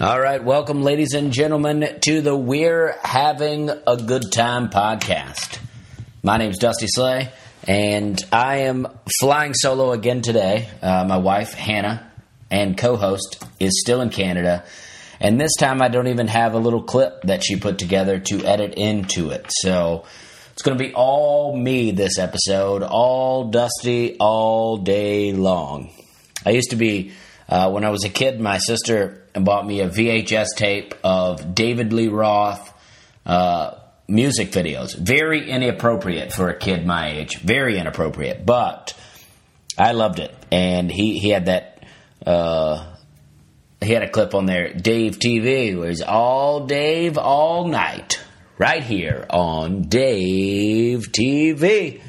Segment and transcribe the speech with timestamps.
[0.00, 5.58] All right, welcome, ladies and gentlemen, to the We're Having a Good Time podcast.
[6.22, 7.32] My name is Dusty Slay,
[7.66, 8.86] and I am
[9.18, 10.68] flying solo again today.
[10.80, 12.12] Uh, my wife, Hannah,
[12.48, 14.62] and co host is still in Canada,
[15.18, 18.44] and this time I don't even have a little clip that she put together to
[18.44, 19.46] edit into it.
[19.50, 20.04] So
[20.52, 25.90] it's going to be all me this episode, all Dusty, all day long.
[26.46, 27.10] I used to be,
[27.48, 31.92] uh, when I was a kid, my sister bought me a VHS tape of David
[31.92, 32.74] Lee Roth
[33.24, 34.96] uh, music videos.
[34.96, 37.38] Very inappropriate for a kid my age.
[37.38, 38.44] Very inappropriate.
[38.44, 38.94] But
[39.78, 40.34] I loved it.
[40.50, 41.84] And he, he had that.
[42.26, 42.94] Uh,
[43.80, 48.20] he had a clip on there, Dave TV, where he's all Dave all night,
[48.58, 52.02] right here on Dave TV.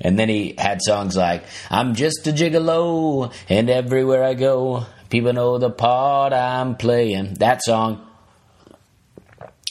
[0.00, 5.32] And then he had songs like, I'm just a gigolo, and everywhere I go, people
[5.32, 7.34] know the part I'm playing.
[7.34, 8.04] That song.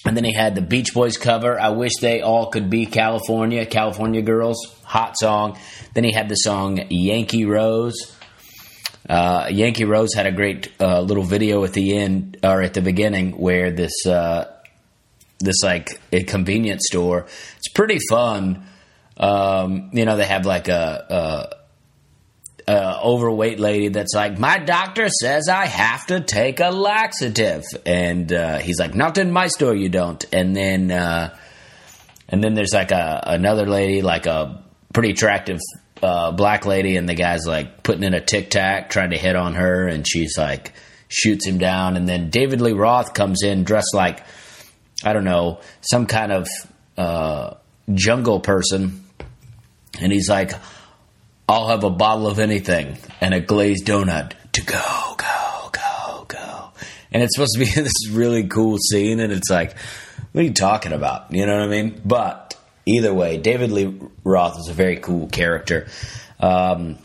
[0.05, 3.65] And then he had the Beach Boys cover, I Wish They All Could Be California,
[3.65, 5.57] California Girls, hot song.
[5.93, 8.15] Then he had the song Yankee Rose.
[9.09, 12.81] Uh, Yankee Rose had a great uh, little video at the end or at the
[12.81, 14.53] beginning where this uh,
[15.39, 17.25] this like a convenience store.
[17.57, 18.65] It's pretty fun.
[19.19, 21.55] Um, you know, they have like a,
[22.67, 27.63] a, a, overweight lady that's like, "My doctor says I have to take a laxative,"
[27.85, 31.35] and uh, he's like, "Not in my store, you don't." And then uh,
[32.29, 35.59] and then there's like a another lady, like a pretty attractive
[36.03, 39.35] uh, black lady, and the guy's like putting in a tic tac, trying to hit
[39.35, 40.73] on her, and she's like
[41.09, 44.23] shoots him down, and then David Lee Roth comes in dressed like
[45.03, 46.47] I don't know some kind of
[46.97, 47.53] uh,
[47.93, 49.05] jungle person,
[49.99, 50.51] and he's like,
[51.47, 56.69] "I'll have a bottle of anything and a glazed donut to go, go, go, go,"
[57.11, 59.77] and it's supposed to be this really cool scene, and it's like,
[60.31, 62.01] "What are you talking about?" You know what I mean?
[62.05, 62.55] But
[62.87, 65.87] either way, David Lee Roth is a very cool character.
[66.39, 66.97] Um,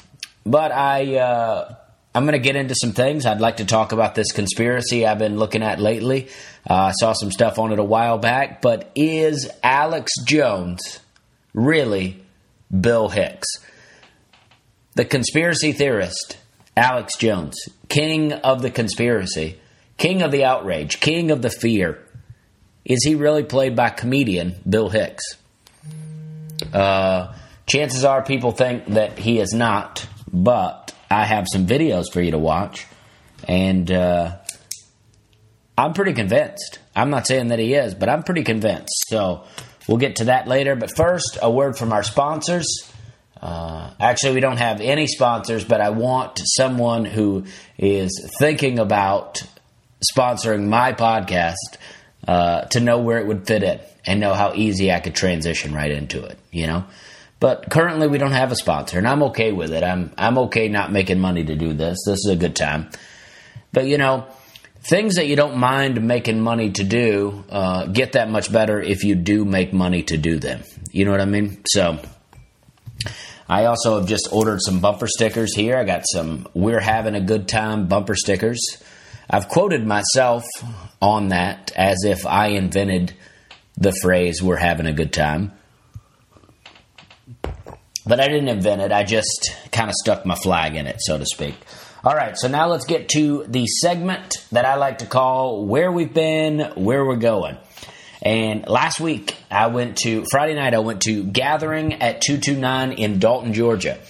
[0.45, 1.75] but I, uh,
[2.15, 3.27] I'm going to get into some things.
[3.27, 6.29] I'd like to talk about this conspiracy I've been looking at lately.
[6.69, 11.01] Uh, I saw some stuff on it a while back, but is Alex Jones
[11.55, 12.23] really
[12.79, 13.49] Bill Hicks?
[14.95, 16.37] The conspiracy theorist,
[16.77, 17.57] Alex Jones,
[17.89, 19.59] king of the conspiracy,
[19.97, 21.99] king of the outrage, king of the fear.
[22.85, 25.25] Is he really played by comedian Bill Hicks?
[26.73, 27.35] Uh,
[27.67, 32.33] chances are people think that he is not, but I have some videos for you
[32.33, 32.87] to watch,
[33.47, 34.37] and uh,
[35.77, 36.79] I'm pretty convinced.
[36.95, 39.05] I'm not saying that he is, but I'm pretty convinced.
[39.09, 39.45] So
[39.89, 40.77] we'll get to that later.
[40.77, 42.67] But first, a word from our sponsors.
[43.41, 47.45] Uh, actually, we don't have any sponsors, but I want someone who
[47.79, 49.43] is thinking about
[50.15, 51.77] sponsoring my podcast
[52.27, 55.75] uh, to know where it would fit in and know how easy I could transition
[55.75, 56.85] right into it, you know?
[57.41, 59.83] But currently we don't have a sponsor and I'm okay with it.
[59.83, 61.99] I'm I'm okay not making money to do this.
[62.07, 62.89] This is a good time.
[63.73, 64.27] But you know,
[64.83, 69.05] things that you don't mind making money to do uh, get that much better if
[69.05, 70.63] you do make money to do them.
[70.91, 71.63] You know what I mean?
[71.67, 71.99] So
[73.49, 75.77] I also have just ordered some bumper stickers here.
[75.77, 78.61] I got some We're Having a Good Time bumper stickers.
[79.31, 80.45] I've quoted myself
[81.01, 83.15] on that as if I invented
[83.77, 85.53] the phrase we're having a good time.
[88.05, 91.19] But I didn't invent it, I just kind of stuck my flag in it, so
[91.19, 91.55] to speak.
[92.05, 95.93] All right, so now let's get to the segment that I like to call Where
[95.93, 97.57] We've Been, Where We're Going.
[98.21, 103.21] And last week, I went to, Friday night, I went to Gathering at 229 in
[103.21, 104.01] Dalton, Georgia.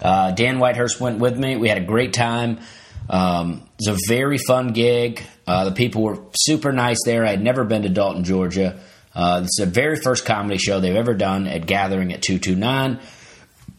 [0.00, 1.56] Uh, Dan Whitehurst went with me.
[1.56, 2.60] We had a great time.
[3.10, 5.22] Um, it was a very fun gig.
[5.46, 7.26] Uh, the people were super nice there.
[7.26, 8.80] I had never been to Dalton, Georgia.
[9.14, 13.00] Uh, is the very first comedy show they've ever done at Gathering at 229.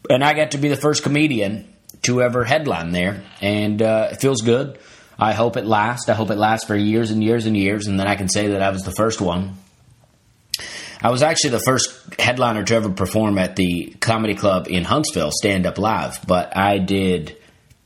[0.07, 1.74] And I got to be the first comedian
[2.05, 3.23] to ever headline there.
[3.41, 4.79] And uh, it feels good.
[5.17, 6.09] I hope it lasts.
[6.09, 7.87] I hope it lasts for years and years and years.
[7.87, 9.55] And then I can say that I was the first one.
[11.01, 15.31] I was actually the first headliner to ever perform at the comedy club in Huntsville,
[15.31, 16.25] Stand Up Live.
[16.25, 17.37] But I did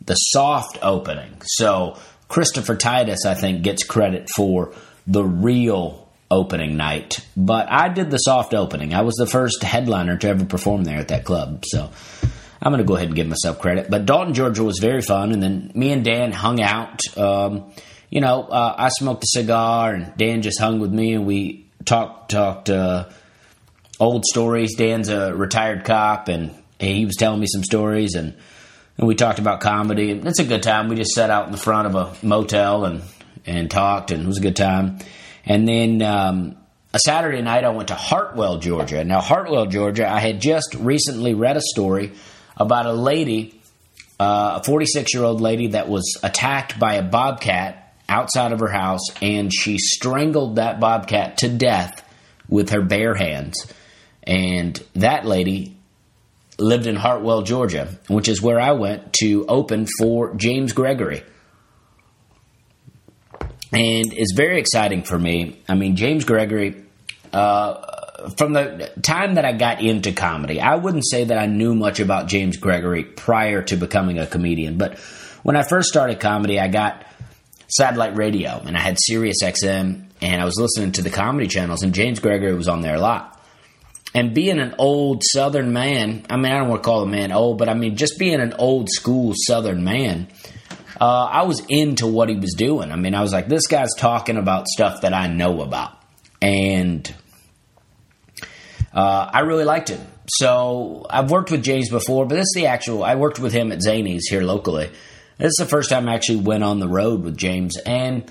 [0.06, 1.42] the soft opening.
[1.44, 4.74] So Christopher Titus, I think, gets credit for
[5.06, 8.94] the real opening night, but I did the soft opening.
[8.94, 11.90] I was the first headliner to ever perform there at that club, so
[12.62, 13.90] I'm going to go ahead and give myself credit.
[13.90, 17.00] But Dalton, Georgia was very fun, and then me and Dan hung out.
[17.18, 17.72] Um,
[18.10, 21.68] you know, uh, I smoked a cigar, and Dan just hung with me, and we
[21.86, 23.10] talked talked uh,
[24.00, 24.76] old stories.
[24.76, 28.36] Dan's a retired cop, and he was telling me some stories, and
[28.98, 30.12] and we talked about comedy.
[30.12, 30.90] And it's a good time.
[30.90, 33.04] We just sat out in the front of a motel and
[33.46, 35.00] and talked, and it was a good time.
[35.46, 36.58] And then um,
[36.94, 39.04] a Saturday night, I went to Hartwell, Georgia.
[39.04, 42.12] Now, Hartwell, Georgia, I had just recently read a story
[42.60, 43.60] about a lady,
[44.20, 48.68] uh, a 46 year old lady, that was attacked by a bobcat outside of her
[48.68, 52.04] house, and she strangled that bobcat to death
[52.48, 53.72] with her bare hands.
[54.24, 55.78] And that lady
[56.58, 61.24] lived in Hartwell, Georgia, which is where I went to open for James Gregory.
[63.72, 65.62] And it's very exciting for me.
[65.70, 66.84] I mean, James Gregory,
[67.32, 67.99] uh,
[68.38, 72.00] from the time that I got into comedy, I wouldn't say that I knew much
[72.00, 74.78] about James Gregory prior to becoming a comedian.
[74.78, 74.98] But
[75.44, 77.06] when I first started comedy, I got
[77.68, 81.82] satellite radio and I had Sirius XM and I was listening to the comedy channels,
[81.82, 83.40] and James Gregory was on there a lot
[84.14, 87.32] and being an old Southern man, I mean, I don't want to call a man
[87.32, 90.28] old, but I mean, just being an old school Southern man,
[91.00, 92.92] uh, I was into what he was doing.
[92.92, 95.96] I mean, I was like, this guy's talking about stuff that I know about.
[96.42, 97.14] And
[98.94, 100.06] uh, I really liked him.
[100.28, 103.72] So I've worked with James before, but this is the actual, I worked with him
[103.72, 104.90] at Zany's here locally.
[105.38, 107.78] This is the first time I actually went on the road with James.
[107.78, 108.30] And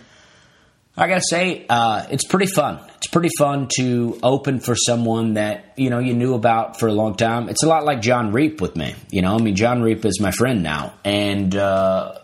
[0.97, 5.35] I got to say, uh, it's pretty fun it's pretty fun to open for someone
[5.35, 7.49] that you know you knew about for a long time.
[7.49, 8.95] It's a lot like John Reep with me.
[9.11, 12.19] You know, I mean, John Reep is my friend now, and uh,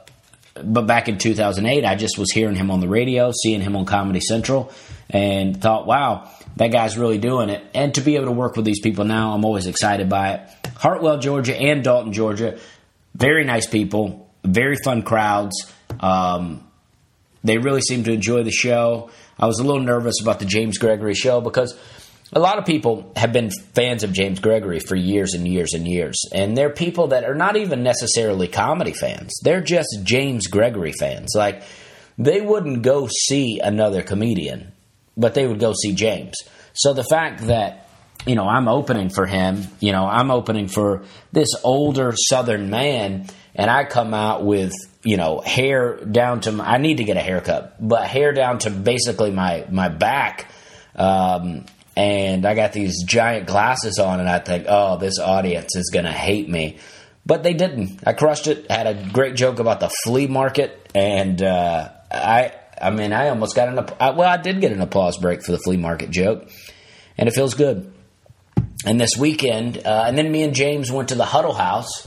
[0.62, 3.86] but back in 2008, I just was hearing him on the radio, seeing him on
[3.86, 4.72] Comedy Central,
[5.10, 7.64] and thought, wow, that guy's really doing it.
[7.74, 10.68] And to be able to work with these people now, I'm always excited by it.
[10.76, 12.58] Hartwell, Georgia, and Dalton, Georgia,
[13.14, 15.72] very nice people, very fun crowds.
[16.00, 16.66] Um,
[17.42, 19.10] they really seem to enjoy the show.
[19.38, 21.78] I was a little nervous about the James Gregory show because
[22.32, 25.86] a lot of people have been fans of James Gregory for years and years and
[25.86, 26.16] years.
[26.32, 29.32] And they're people that are not even necessarily comedy fans.
[29.42, 31.30] They're just James Gregory fans.
[31.34, 31.62] Like,
[32.18, 34.72] they wouldn't go see another comedian,
[35.16, 36.36] but they would go see James.
[36.72, 37.88] So the fact that,
[38.26, 43.26] you know, I'm opening for him, you know, I'm opening for this older Southern man,
[43.54, 44.72] and I come out with
[45.04, 48.58] you know, hair down to my, I need to get a haircut, but hair down
[48.60, 50.50] to basically my my back.
[50.96, 55.90] Um, and I got these giant glasses on, and I think, oh, this audience is
[55.92, 56.78] gonna hate me.
[57.26, 58.00] But they didn't.
[58.06, 58.70] I crushed it.
[58.70, 63.54] Had a great joke about the flea market, and uh, I, I mean, I almost
[63.54, 64.16] got an.
[64.16, 66.48] Well, I did get an applause break for the flea market joke,
[67.16, 67.92] and it feels good.
[68.86, 72.06] And this weekend, uh, and then me and James went to the Huddle House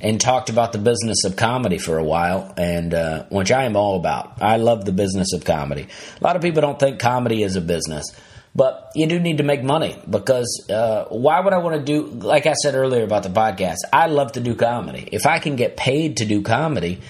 [0.00, 3.76] and talked about the business of comedy for a while, and uh, which I am
[3.76, 4.42] all about.
[4.42, 5.86] I love the business of comedy.
[6.20, 8.04] A lot of people don't think comedy is a business,
[8.54, 12.06] but you do need to make money because uh, why would I want to do?
[12.06, 15.08] Like I said earlier about the podcast, I love to do comedy.
[15.12, 17.00] If I can get paid to do comedy,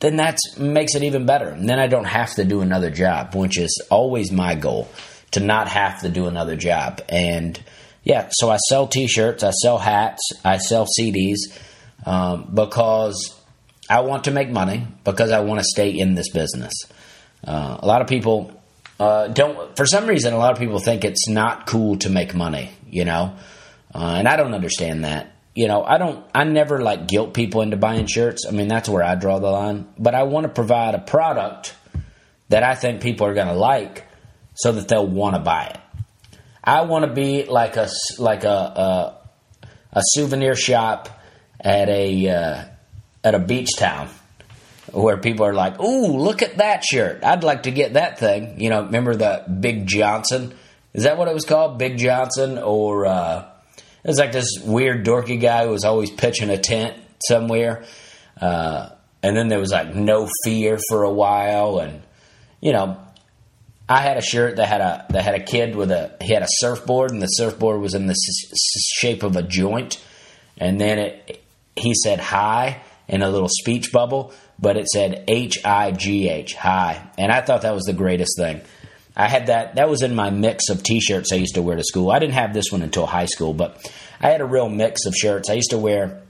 [0.00, 1.48] then that makes it even better.
[1.48, 4.88] And then I don't have to do another job, which is always my goal
[5.32, 7.02] to not have to do another job.
[7.08, 7.62] And
[8.02, 11.38] yeah, so I sell T-shirts, I sell hats, I sell CDs
[12.04, 13.38] um, because
[13.88, 16.72] I want to make money because I want to stay in this business.
[17.46, 18.52] Uh, a lot of people
[18.98, 22.34] uh, don't, for some reason, a lot of people think it's not cool to make
[22.34, 23.34] money, you know,
[23.94, 25.34] uh, and I don't understand that.
[25.60, 28.46] You know, I don't, I never like guilt people into buying shirts.
[28.48, 29.88] I mean, that's where I draw the line.
[29.98, 31.74] But I want to provide a product
[32.48, 34.06] that I think people are going to like
[34.54, 35.78] so that they'll want to buy it.
[36.64, 39.18] I want to be like a, like a, a,
[39.92, 41.10] a souvenir shop
[41.60, 42.64] at a uh,
[43.22, 44.08] at a beach town
[44.92, 47.22] where people are like, "Ooh, look at that shirt!
[47.22, 50.54] I'd like to get that thing." You know, remember the Big Johnson?
[50.94, 52.56] Is that what it was called, Big Johnson?
[52.56, 53.44] Or uh,
[54.02, 56.96] it was like this weird dorky guy who was always pitching a tent
[57.28, 57.84] somewhere.
[58.40, 58.90] Uh,
[59.22, 62.02] and then there was like no fear for a while, and
[62.60, 62.98] you know,
[63.88, 66.42] I had a shirt that had a that had a kid with a he had
[66.42, 70.02] a surfboard, and the surfboard was in the s- shape of a joint,
[70.56, 71.44] and then it
[71.76, 76.54] he said hi in a little speech bubble, but it said H I G H,
[76.54, 77.10] hi.
[77.18, 78.62] And I thought that was the greatest thing.
[79.20, 81.76] I had that, that was in my mix of t shirts I used to wear
[81.76, 82.10] to school.
[82.10, 85.14] I didn't have this one until high school, but I had a real mix of
[85.14, 85.50] shirts.
[85.50, 86.22] I used to wear,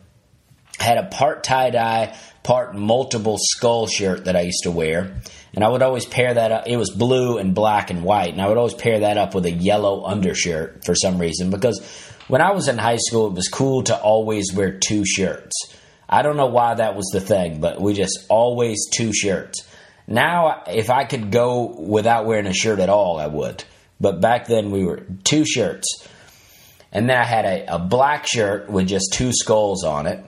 [0.81, 5.21] I had a part tie dye, part multiple skull shirt that I used to wear.
[5.55, 6.67] And I would always pair that up.
[6.67, 8.33] It was blue and black and white.
[8.33, 11.81] And I would always pair that up with a yellow undershirt for some reason because
[12.27, 15.55] when I was in high school, it was cool to always wear two shirts.
[16.09, 19.65] I don't know why that was the thing, but we just always two shirts.
[20.11, 23.65] Now, if I could go without wearing a shirt at all, I would.
[24.01, 25.87] But back then, we were two shirts.
[26.93, 30.23] And then I had a, a black shirt with just two skulls on it.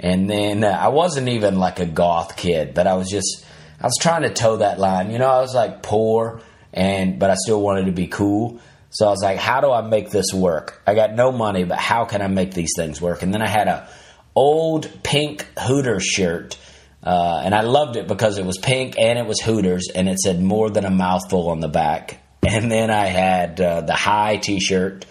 [0.00, 3.44] And then uh, I wasn't even like a goth kid, but I was just,
[3.78, 5.10] I was trying to toe that line.
[5.10, 6.40] You know, I was like poor
[6.72, 8.60] and but I still wanted to be cool.
[8.90, 10.82] So I was like, how do I make this work?
[10.86, 13.22] I got no money, but how can I make these things work?
[13.22, 13.88] And then I had a
[14.34, 16.58] old pink Hooters shirt.
[17.02, 20.18] Uh, and I loved it because it was pink and it was Hooters and it
[20.18, 22.18] said more than a mouthful on the back.
[22.44, 25.06] And then I had uh, the high t shirt.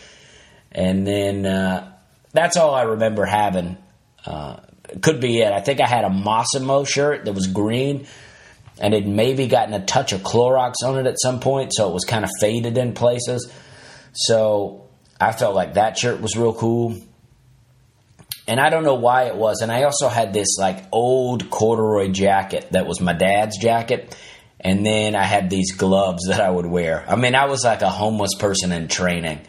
[0.69, 1.93] And then uh,
[2.33, 3.77] that's all I remember having.
[4.25, 4.57] Uh,
[5.01, 5.53] could be it.
[5.53, 8.05] I think I had a Mossimo shirt that was green
[8.81, 11.93] and it maybe gotten a touch of Clorox on it at some point, so it
[11.93, 13.51] was kind of faded in places.
[14.13, 16.97] So I felt like that shirt was real cool.
[18.47, 19.61] And I don't know why it was.
[19.61, 24.17] And I also had this like old corduroy jacket that was my dad's jacket.
[24.59, 27.05] And then I had these gloves that I would wear.
[27.07, 29.41] I mean, I was like a homeless person in training.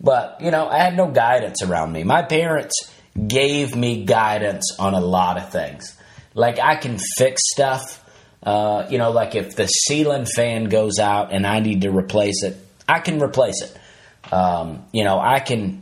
[0.00, 2.04] But, you know, I had no guidance around me.
[2.04, 2.90] My parents
[3.26, 5.96] gave me guidance on a lot of things.
[6.34, 8.00] Like, I can fix stuff
[8.42, 12.42] uh, you know, like if the ceiling fan goes out and I need to replace
[12.42, 12.56] it,
[12.88, 14.32] I can replace it.
[14.32, 15.79] Um, you know, I can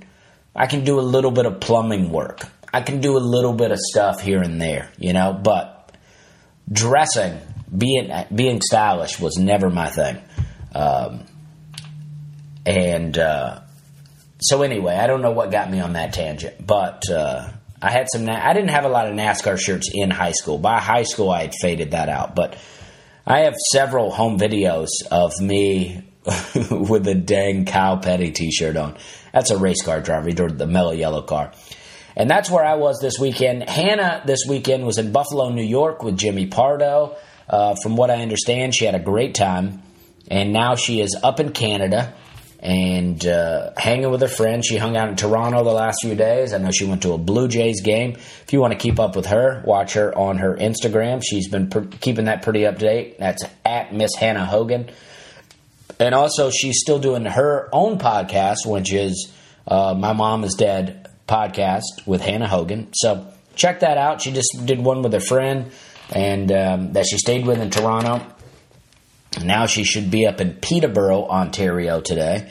[0.58, 2.40] I can do a little bit of plumbing work.
[2.74, 5.96] I can do a little bit of stuff here and there, you know, but
[6.70, 7.38] dressing,
[7.74, 10.20] being being stylish was never my thing.
[10.74, 11.24] Um,
[12.66, 13.60] and uh,
[14.40, 17.50] so anyway, I don't know what got me on that tangent, but uh,
[17.80, 18.28] I had some.
[18.28, 20.58] I didn't have a lot of NASCAR shirts in high school.
[20.58, 22.34] By high school, I had faded that out.
[22.34, 22.58] But
[23.24, 26.02] I have several home videos of me
[26.70, 28.96] with a dang Kyle Petty T-shirt on.
[29.38, 30.26] That's a race car driver.
[30.26, 31.52] He drove the Mello Yello car.
[32.16, 33.70] And that's where I was this weekend.
[33.70, 37.16] Hannah this weekend was in Buffalo, New York with Jimmy Pardo.
[37.48, 39.80] Uh, from what I understand, she had a great time.
[40.28, 42.14] And now she is up in Canada
[42.58, 44.66] and uh, hanging with her friends.
[44.66, 46.52] She hung out in Toronto the last few days.
[46.52, 48.14] I know she went to a Blue Jays game.
[48.14, 51.22] If you want to keep up with her, watch her on her Instagram.
[51.24, 53.20] She's been keeping that pretty up to date.
[53.20, 54.90] That's at Miss Hannah Hogan.
[56.00, 59.32] And also, she's still doing her own podcast, which is
[59.66, 62.88] uh, My Mom is Dead podcast with Hannah Hogan.
[62.94, 64.22] So check that out.
[64.22, 65.70] She just did one with a friend
[66.10, 68.24] and um, that she stayed with in Toronto.
[69.42, 72.50] Now she should be up in Peterborough, Ontario today.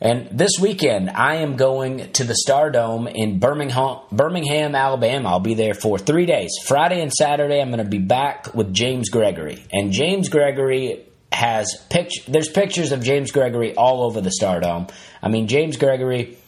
[0.00, 5.28] And this weekend, I am going to the Stardome in Birmingham, Birmingham, Alabama.
[5.28, 6.50] I'll be there for three days.
[6.66, 9.64] Friday and Saturday, I'm going to be back with James Gregory.
[9.70, 12.24] And James Gregory has pictures.
[12.26, 14.90] There's pictures of James Gregory all over the Stardome.
[15.22, 16.38] I mean, James Gregory.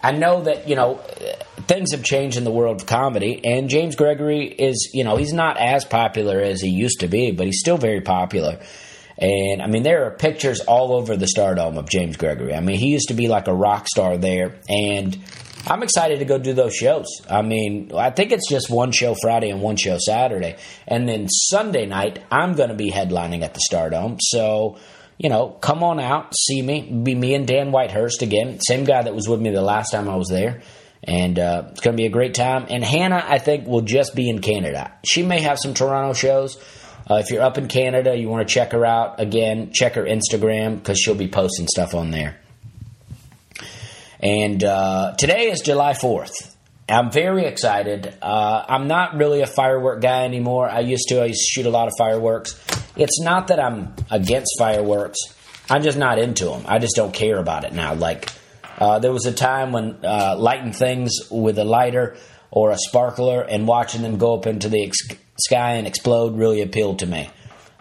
[0.00, 1.00] I know that you know
[1.66, 5.32] things have changed in the world of comedy, and James Gregory is, you know, he's
[5.32, 8.58] not as popular as he used to be, but he's still very popular.
[9.18, 12.54] And I mean, there are pictures all over the Stardome of James Gregory.
[12.54, 15.18] I mean, he used to be like a rock star there, and
[15.68, 17.06] I'm excited to go do those shows.
[17.28, 20.56] I mean, I think it's just one show Friday and one show Saturday.
[20.86, 24.18] And then Sunday night, I'm going to be headlining at the Stardome.
[24.20, 24.78] So,
[25.18, 29.02] you know, come on out, see me, be me and Dan Whitehurst again, same guy
[29.02, 30.62] that was with me the last time I was there
[31.04, 32.66] and uh, it's going to be a great time.
[32.68, 34.92] And Hannah, I think, will just be in Canada.
[35.04, 36.56] She may have some Toronto shows.
[37.10, 39.70] Uh, if you're up in Canada, you want to check her out again.
[39.72, 42.38] Check her Instagram because she'll be posting stuff on there.
[44.20, 46.54] And uh, today is July 4th.
[46.88, 48.14] I'm very excited.
[48.22, 50.68] Uh, I'm not really a firework guy anymore.
[50.68, 51.20] I used to.
[51.20, 52.58] I used to shoot a lot of fireworks.
[52.96, 55.18] It's not that I'm against fireworks.
[55.68, 56.64] I'm just not into them.
[56.66, 57.94] I just don't care about it now.
[57.94, 58.32] Like
[58.78, 62.16] uh, there was a time when uh, lighting things with a lighter
[62.50, 65.06] or a sparkler and watching them go up into the ex-
[65.38, 67.28] sky and explode really appealed to me.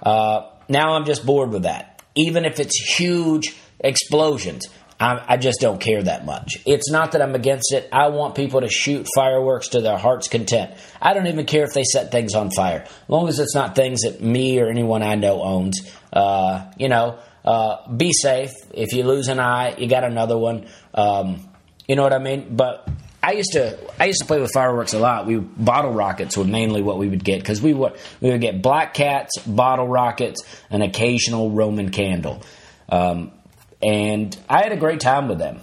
[0.03, 2.03] Uh, now I'm just bored with that.
[2.15, 4.67] Even if it's huge explosions,
[5.00, 6.58] I, I, just don't care that much.
[6.66, 7.88] It's not that I'm against it.
[7.92, 10.72] I want people to shoot fireworks to their heart's content.
[11.00, 13.75] I don't even care if they set things on fire, as long as it's not
[13.75, 15.88] things that me or anyone I know owns.
[16.12, 18.51] Uh, you know, uh, be safe.
[18.74, 20.68] If you lose an eye, you got another one.
[20.94, 21.48] Um,
[21.88, 22.56] you know what I mean?
[22.56, 22.89] But
[23.22, 25.25] I used to I used to play with fireworks a lot.
[25.25, 28.62] We bottle rockets were mainly what we would get because we would we would get
[28.62, 32.42] black cats, bottle rockets, an occasional Roman candle,
[32.89, 33.32] um,
[33.81, 35.60] and I had a great time with them.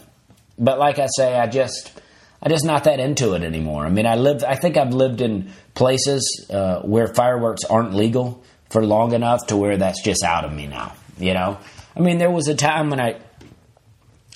[0.59, 1.93] But like I say, I just
[2.43, 3.87] I just not that into it anymore.
[3.87, 8.43] I mean, I lived I think I've lived in places uh, where fireworks aren't legal
[8.71, 10.95] for long enough to where that's just out of me now.
[11.19, 11.59] You know,
[11.97, 13.21] I mean, there was a time when I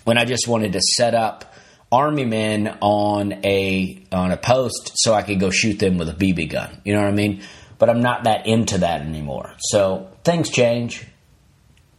[0.04, 1.54] when I just wanted to set up
[1.90, 6.12] army men on a on a post so I could go shoot them with a
[6.14, 6.80] BB gun.
[6.84, 7.42] You know what I mean?
[7.78, 9.54] But I'm not that into that anymore.
[9.58, 11.06] So things change,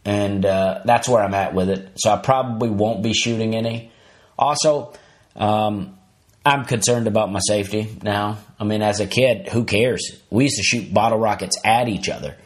[0.04, 1.92] and uh, that's where I'm at with it.
[1.96, 3.92] So I probably won't be shooting any.
[4.38, 4.92] Also,
[5.36, 5.98] um,
[6.44, 8.38] I'm concerned about my safety now.
[8.58, 10.22] I mean, as a kid, who cares?
[10.30, 12.36] We used to shoot bottle rockets at each other.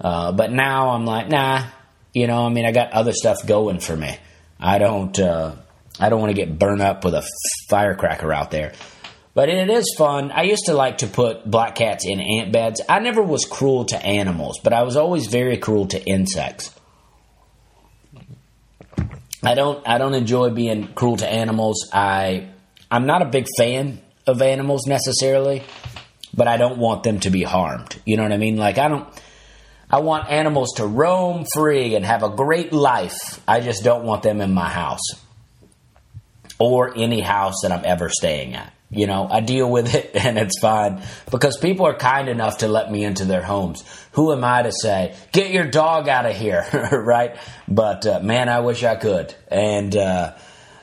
[0.00, 1.64] Uh, but now I'm like, nah,
[2.12, 4.16] you know, I mean, I got other stuff going for me.
[4.58, 5.54] I don't, uh,
[6.00, 7.24] I don't want to get burned up with a
[7.68, 8.72] firecracker out there.
[9.34, 10.32] But it is fun.
[10.32, 12.80] I used to like to put black cats in ant beds.
[12.88, 16.74] I never was cruel to animals, but I was always very cruel to insects.
[19.42, 21.88] I don't I don't enjoy being cruel to animals.
[21.92, 22.48] I
[22.90, 25.62] I'm not a big fan of animals necessarily,
[26.34, 28.00] but I don't want them to be harmed.
[28.04, 28.56] You know what I mean?
[28.56, 29.08] Like I don't
[29.90, 33.40] I want animals to roam free and have a great life.
[33.46, 35.06] I just don't want them in my house
[36.58, 38.72] or any house that I'm ever staying at.
[38.90, 42.68] You know, I deal with it and it's fine because people are kind enough to
[42.68, 43.82] let me into their homes.
[44.12, 47.36] Who am I to say, get your dog out of here, right?
[47.66, 49.34] But uh, man, I wish I could.
[49.48, 50.34] And, uh,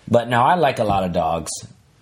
[0.07, 1.51] but no, I like a lot of dogs.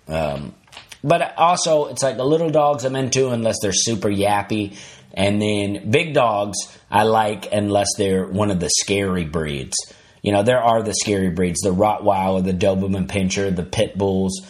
[0.06, 0.54] Um,
[1.02, 4.76] but also, it's like the little dogs I'm into unless they're super yappy.
[5.12, 6.56] And then big dogs
[6.90, 9.76] I like unless they're one of the scary breeds.
[10.22, 14.40] You know, there are the scary breeds the Rottweiler, the Doberman Pinscher, the Pit Bulls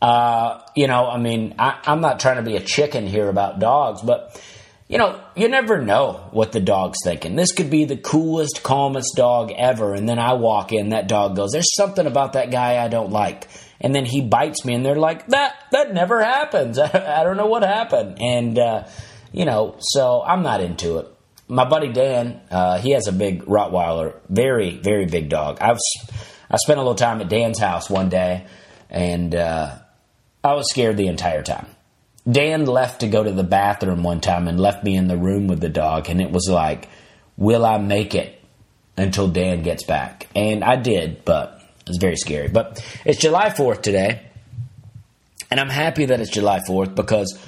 [0.00, 3.58] uh, you know, I mean, I, I'm not trying to be a chicken here about
[3.58, 4.40] dogs, but
[4.88, 7.36] you know, you never know what the dog's thinking.
[7.36, 11.36] This could be the coolest, calmest dog ever, and then I walk in, that dog
[11.36, 13.48] goes, "There's something about that guy I don't like,"
[13.80, 16.78] and then he bites me, and they're like, "That that never happens.
[16.78, 18.88] I, don't know what happened," and uh,
[19.30, 21.08] you know, so I'm not into it.
[21.48, 25.58] My buddy Dan, uh, he has a big Rottweiler, very very big dog.
[25.60, 25.78] I've
[26.50, 28.46] I spent a little time at Dan's house one day,
[28.88, 29.76] and uh,
[30.42, 31.66] I was scared the entire time.
[32.30, 35.46] Dan left to go to the bathroom one time and left me in the room
[35.46, 36.88] with the dog, and it was like,
[37.36, 38.38] will I make it
[38.96, 40.28] until Dan gets back?
[40.34, 42.48] And I did, but it was very scary.
[42.48, 44.22] But it's July 4th today,
[45.50, 47.38] and I'm happy that it's July 4th because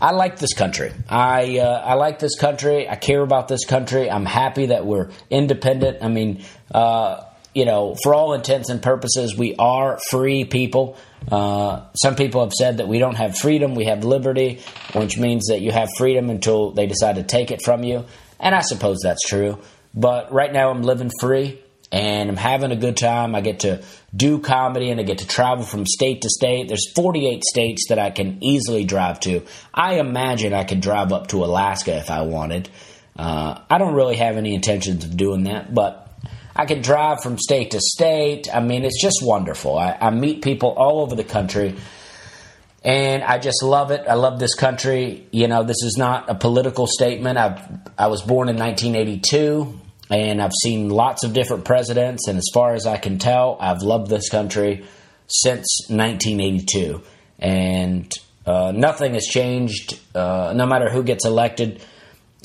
[0.00, 0.92] I like this country.
[1.08, 2.88] I uh, I like this country.
[2.88, 4.10] I care about this country.
[4.10, 6.02] I'm happy that we're independent.
[6.02, 10.96] I mean, uh, you know, for all intents and purposes, we are free people.
[11.30, 14.60] Uh, some people have said that we don't have freedom, we have liberty,
[14.94, 18.04] which means that you have freedom until they decide to take it from you.
[18.38, 19.58] And I suppose that's true.
[19.94, 21.60] But right now I'm living free
[21.92, 23.34] and I'm having a good time.
[23.34, 23.82] I get to
[24.14, 26.68] do comedy and I get to travel from state to state.
[26.68, 29.42] There's 48 states that I can easily drive to.
[29.74, 32.68] I imagine I could drive up to Alaska if I wanted.
[33.16, 36.09] Uh, I don't really have any intentions of doing that, but
[36.60, 38.54] I can drive from state to state.
[38.54, 39.78] I mean, it's just wonderful.
[39.78, 41.74] I, I meet people all over the country
[42.82, 44.06] and I just love it.
[44.06, 45.26] I love this country.
[45.30, 47.38] You know, this is not a political statement.
[47.38, 52.28] I I was born in 1982, and I've seen lots of different presidents.
[52.28, 54.84] And as far as I can tell, I've loved this country
[55.28, 57.02] since 1982,
[57.38, 58.12] and
[58.44, 59.98] uh, nothing has changed.
[60.14, 61.82] Uh, no matter who gets elected,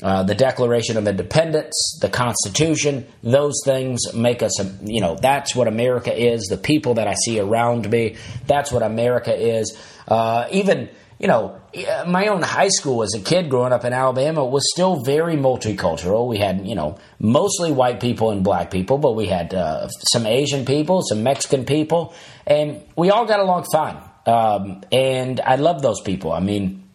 [0.02, 5.68] uh, the Declaration of Independence, the Constitution, those things make us, you know, that's what
[5.68, 6.42] America is.
[6.50, 9.76] The people that I see around me, that's what America is.
[10.06, 11.58] Uh, even, you know,
[12.06, 16.28] my own high school as a kid growing up in Alabama was still very multicultural.
[16.28, 20.26] We had, you know, mostly white people and black people, but we had uh, some
[20.26, 22.14] Asian people, some Mexican people,
[22.46, 23.96] and we all got along fine.
[24.26, 26.32] Um, and I love those people.
[26.32, 26.85] I mean,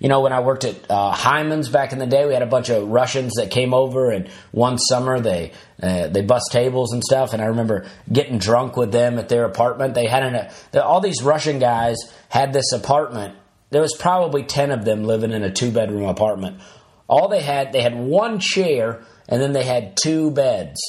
[0.00, 2.46] you know, when I worked at uh, Hyman's back in the day, we had a
[2.46, 7.04] bunch of Russians that came over, and one summer they uh, they bust tables and
[7.04, 7.34] stuff.
[7.34, 9.94] And I remember getting drunk with them at their apartment.
[9.94, 11.98] They had an, uh, all these Russian guys
[12.30, 13.36] had this apartment.
[13.68, 16.60] There was probably ten of them living in a two bedroom apartment.
[17.06, 20.80] All they had, they had one chair, and then they had two beds.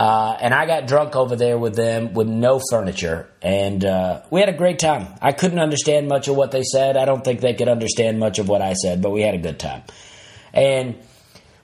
[0.00, 4.40] Uh, and I got drunk over there with them with no furniture, and uh, we
[4.40, 5.08] had a great time.
[5.20, 6.96] I couldn't understand much of what they said.
[6.96, 9.38] I don't think they could understand much of what I said, but we had a
[9.38, 9.82] good time.
[10.54, 10.98] And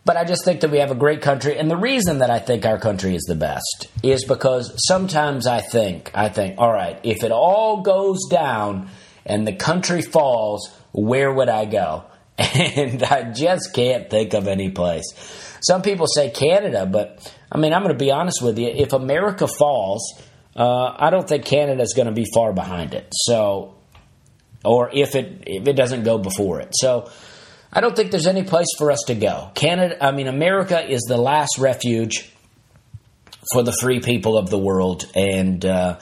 [0.05, 2.39] but I just think that we have a great country, and the reason that I
[2.39, 7.01] think our country is the best is because sometimes I think, I think, all right,
[7.05, 8.91] if it all goes down
[9.25, 12.05] and the country falls, where would I go?
[12.39, 15.07] And I just can't think of any place.
[15.63, 18.69] Some people say Canada, but I mean, I'm going to be honest with you.
[18.69, 20.21] If America falls,
[20.57, 23.09] uh, I don't think Canada is going to be far behind it.
[23.13, 23.75] So,
[24.65, 27.11] or if it if it doesn't go before it, so
[27.73, 29.51] I don't think there's any place for us to go.
[29.55, 32.31] Canada, I mean, America is the last refuge
[33.53, 35.99] for the free people of the world, and uh,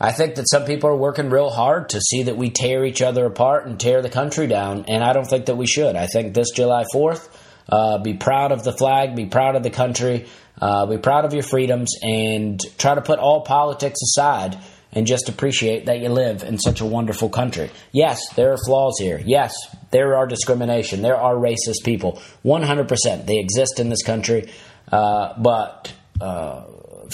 [0.00, 3.00] I think that some people are working real hard to see that we tear each
[3.00, 5.96] other apart and tear the country down, and I don't think that we should.
[5.96, 7.30] I think this July Fourth
[7.68, 9.16] Uh, be proud of the flag.
[9.16, 10.26] Be proud of the country.
[10.60, 14.56] Uh, be proud of your freedoms, and try to put all politics aside
[14.94, 17.70] and just appreciate that you live in such a wonderful country.
[17.92, 19.20] Yes, there are flaws here.
[19.24, 19.54] Yes,
[19.90, 21.02] there are discrimination.
[21.02, 22.22] There are racist people.
[22.44, 23.26] 100%.
[23.26, 24.50] They exist in this country.
[24.90, 26.62] Uh, but uh,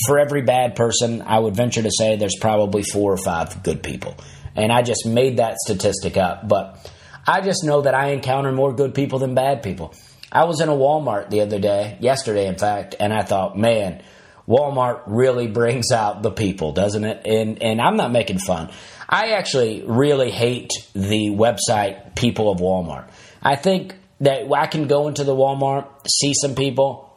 [0.06, 3.82] for every bad person, I would venture to say there's probably four or five good
[3.82, 4.14] people.
[4.54, 6.46] And I just made that statistic up.
[6.46, 6.90] But
[7.26, 9.94] I just know that I encounter more good people than bad people.
[10.32, 14.02] I was in a Walmart the other day, yesterday, in fact, and I thought, man,
[14.46, 17.22] Walmart really brings out the people, doesn't it?
[17.24, 18.70] And and I'm not making fun.
[19.08, 23.08] I actually really hate the website people of Walmart.
[23.42, 27.12] I think that I can go into the Walmart, see some people,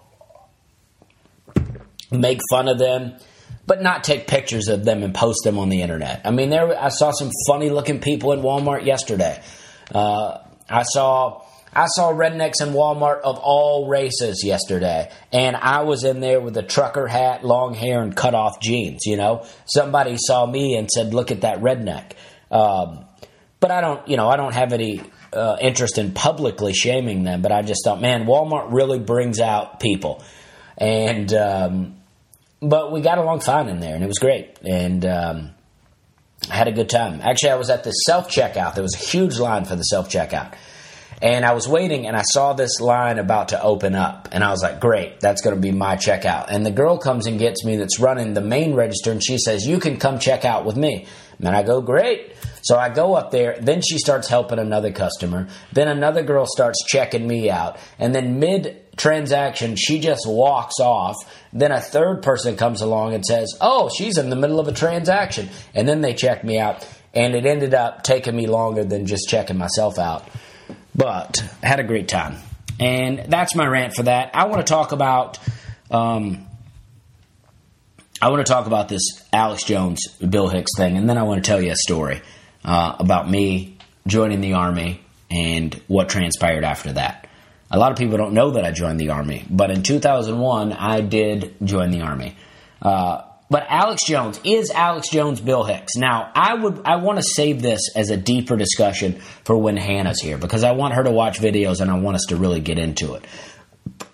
[2.11, 3.15] make fun of them,
[3.65, 6.21] but not take pictures of them and post them on the internet.
[6.25, 9.41] I mean, there I saw some funny looking people in Walmart yesterday.
[9.93, 11.42] Uh, I saw
[11.75, 16.55] I saw rednecks in Walmart of all races yesterday, and I was in there with
[16.57, 19.05] a trucker hat, long hair, and cut off jeans.
[19.05, 22.13] You know, somebody saw me and said, "Look at that redneck."
[22.51, 23.05] Um,
[23.59, 27.41] but I don't, you know, I don't have any uh, interest in publicly shaming them.
[27.41, 30.23] But I just thought, man, Walmart really brings out people,
[30.77, 31.95] and um,
[32.61, 35.05] but we got along fine in there, and it was great, and.
[35.05, 35.49] Um,
[36.51, 37.21] I had a good time.
[37.21, 38.75] Actually, I was at the self checkout.
[38.75, 40.55] There was a huge line for the self checkout
[41.23, 44.27] and I was waiting and I saw this line about to open up.
[44.33, 46.47] And I was like, great, that's going to be my checkout.
[46.49, 49.65] And the girl comes and gets me that's running the main register and she says,
[49.65, 51.07] you can come check out with me.
[51.39, 52.35] And I go, great.
[52.63, 53.57] So I go up there.
[53.61, 55.47] Then she starts helping another customer.
[55.71, 57.77] Then another girl starts checking me out.
[57.99, 61.15] And then mid transaction, she just walks off.
[61.53, 64.73] Then a third person comes along and says, oh, she's in the middle of a
[64.73, 65.47] transaction.
[65.73, 66.85] And then they check me out.
[67.13, 70.27] And it ended up taking me longer than just checking myself out.
[70.95, 72.37] But had a great time.
[72.79, 74.31] And that's my rant for that.
[74.35, 75.39] I want to talk about
[75.91, 76.47] um,
[78.23, 79.01] I want to talk about this
[79.33, 82.21] Alex Jones Bill Hicks thing, and then I want to tell you a story
[82.63, 83.77] uh, about me
[84.07, 87.27] joining the army and what transpired after that.
[87.69, 91.01] A lot of people don't know that I joined the army, but in 2001 I
[91.01, 92.37] did join the army.
[92.81, 95.95] Uh, but Alex Jones is Alex Jones Bill Hicks.
[95.95, 100.21] Now, I would I want to save this as a deeper discussion for when Hannah's
[100.21, 102.79] here because I want her to watch videos and I want us to really get
[102.79, 103.25] into it.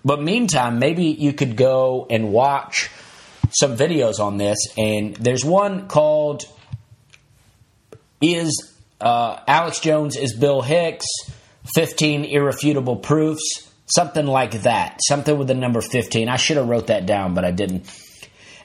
[0.04, 2.90] But meantime, maybe you could go and watch
[3.50, 6.44] some videos on this and there's one called
[8.20, 11.06] is uh, Alex Jones is Bill Hicks?
[11.74, 13.68] 15 irrefutable proofs?
[13.86, 15.00] Something like that.
[15.06, 17.86] Something with the number 15 I should have wrote that down but I didn't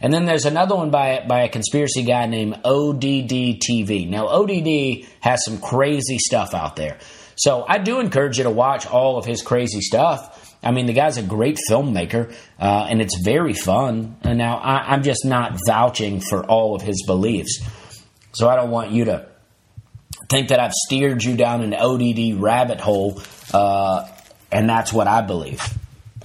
[0.06, 4.08] and then there's another one by by a conspiracy guy named ODD TV.
[4.08, 7.00] Now ODD has some crazy stuff out there.
[7.36, 10.56] So I do encourage you to watch all of his crazy stuff.
[10.62, 14.18] I mean, the guy's a great filmmaker, uh, and it's very fun.
[14.22, 17.68] And now I, I'm just not vouching for all of his beliefs.
[18.34, 19.28] So I don't want you to
[20.30, 24.08] think that I've steered you down an ODD rabbit hole, uh,
[24.52, 25.68] and that's what I believe.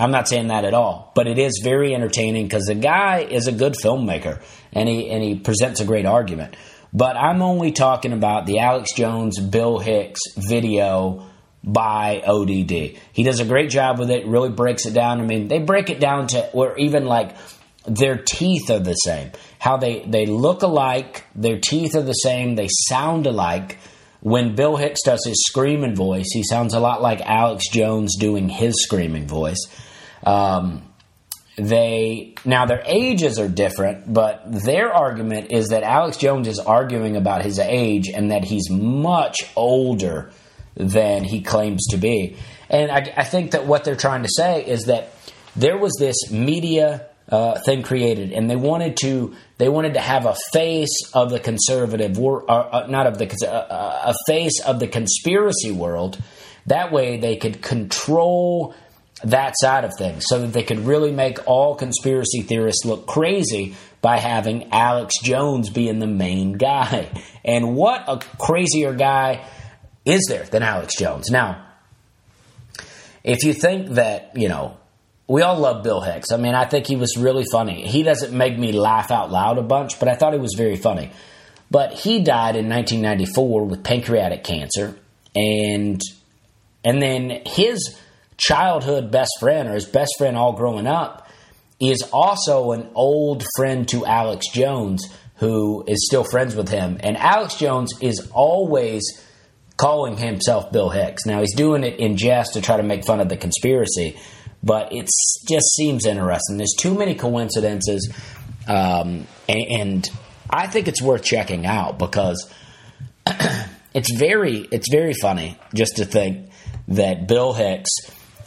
[0.01, 3.47] I'm not saying that at all, but it is very entertaining because the guy is
[3.47, 6.57] a good filmmaker and he and he presents a great argument.
[6.93, 11.27] But I'm only talking about the Alex Jones Bill Hicks video
[11.63, 12.99] by ODD.
[13.13, 15.21] He does a great job with it, really breaks it down.
[15.21, 17.37] I mean, they break it down to where even like
[17.87, 19.33] their teeth are the same.
[19.59, 23.79] How they, they look alike, their teeth are the same, they sound alike.
[24.21, 28.49] When Bill Hicks does his screaming voice, he sounds a lot like Alex Jones doing
[28.49, 29.61] his screaming voice.
[30.25, 30.83] Um,
[31.57, 37.17] they now their ages are different, but their argument is that Alex Jones is arguing
[37.17, 40.31] about his age and that he's much older
[40.75, 42.37] than he claims to be.
[42.71, 45.13] And I, I think that what they're trying to say is that
[45.57, 50.27] there was this media uh, thing created, and they wanted to they wanted to have
[50.27, 54.61] a face of the conservative, or uh, uh, not of the uh, uh, a face
[54.65, 56.21] of the conspiracy world.
[56.67, 58.75] That way, they could control
[59.25, 63.75] that side of things so that they could really make all conspiracy theorists look crazy
[64.01, 67.09] by having Alex Jones being the main guy.
[67.43, 69.47] And what a crazier guy
[70.05, 71.31] is there than Alex Jones?
[71.31, 71.65] Now,
[73.25, 74.77] if you think that, you know,
[75.27, 76.33] we all love Bill Hicks.
[76.33, 77.87] I mean, I think he was really funny.
[77.87, 80.77] He doesn't make me laugh out loud a bunch, but I thought he was very
[80.77, 81.13] funny.
[81.71, 84.99] But he died in 1994 with pancreatic cancer,
[85.37, 86.01] and
[86.85, 87.97] and then his
[88.41, 91.29] childhood best friend or his best friend all growing up
[91.81, 96.99] is also an old friend to Alex Jones who is still friends with him.
[97.01, 99.03] And Alex Jones is always
[99.79, 101.25] calling himself Bill Hicks.
[101.25, 104.19] Now he's doing it in jest to try to make fun of the conspiracy,
[104.63, 105.09] but it
[105.49, 106.59] just seems interesting.
[106.59, 108.13] There's too many coincidences,
[108.69, 110.11] um, and, and
[110.51, 112.53] I think it's worth checking out because
[113.95, 116.51] it's very it's very funny just to think
[116.89, 117.91] that Bill Hicks,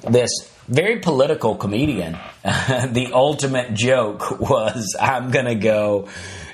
[0.10, 0.32] this
[0.68, 6.10] very political comedian, the ultimate joke was I'm gonna go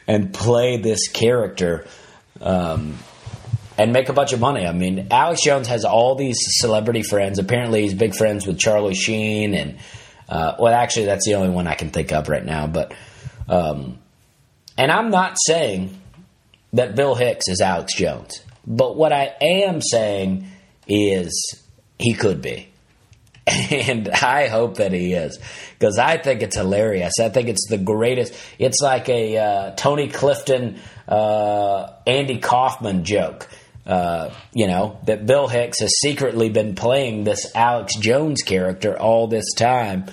[0.08, 1.86] and play this character.
[2.42, 2.98] Um,
[3.78, 4.66] and make a bunch of money.
[4.68, 7.40] I mean, Alex Jones has all these celebrity friends.
[7.40, 9.78] Apparently, he's big friends with Charlie Sheen, and
[10.28, 12.68] uh, well, actually, that's the only one I can think of right now.
[12.68, 12.94] But,
[13.48, 13.98] um,
[14.78, 15.98] and I'm not saying
[16.74, 20.46] that Bill Hicks is Alex Jones, but what I am saying
[20.86, 21.64] is
[21.98, 22.69] he could be.
[23.72, 25.40] And I hope that he is
[25.78, 27.14] because I think it's hilarious.
[27.20, 28.34] I think it's the greatest.
[28.60, 33.48] It's like a uh, Tony Clifton, uh, Andy Kaufman joke
[33.90, 39.28] uh, you know, that Bill Hicks has secretly been playing this Alex Jones character all
[39.28, 40.06] this time.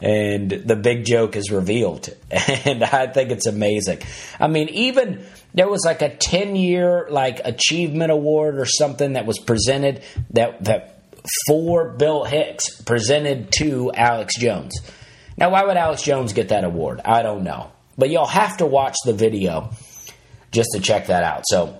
[0.00, 2.08] And the big joke is revealed.
[2.64, 4.00] And I think it's amazing.
[4.40, 9.26] I mean, even there was like a 10 year like achievement award or something that
[9.26, 10.99] was presented that, that
[11.46, 14.74] for Bill Hicks presented to Alex Jones.
[15.36, 17.00] Now, why would Alex Jones get that award?
[17.04, 17.70] I don't know.
[17.96, 19.70] But you'll have to watch the video
[20.52, 21.42] just to check that out.
[21.46, 21.78] So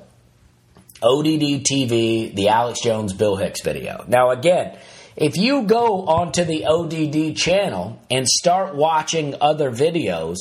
[1.02, 4.04] ODD TV, the Alex Jones Bill Hicks video.
[4.06, 4.78] Now, again,
[5.16, 10.36] if you go onto the ODD channel and start watching other videos,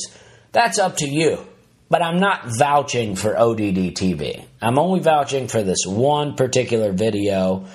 [0.52, 1.46] that's up to you.
[1.88, 4.44] But I'm not vouching for ODD TV.
[4.62, 7.66] I'm only vouching for this one particular video.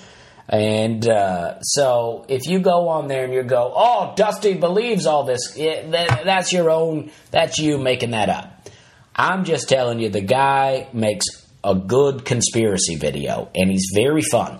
[0.48, 5.24] And uh, so if you go on there and you go, oh, Dusty believes all
[5.24, 8.70] this, it, that, that's your own, that's you making that up.
[9.16, 11.26] I'm just telling you, the guy makes
[11.64, 14.60] a good conspiracy video, and he's very fun.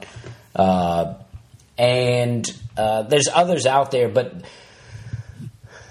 [0.56, 1.15] Uh,
[1.78, 4.34] and uh, there's others out there, but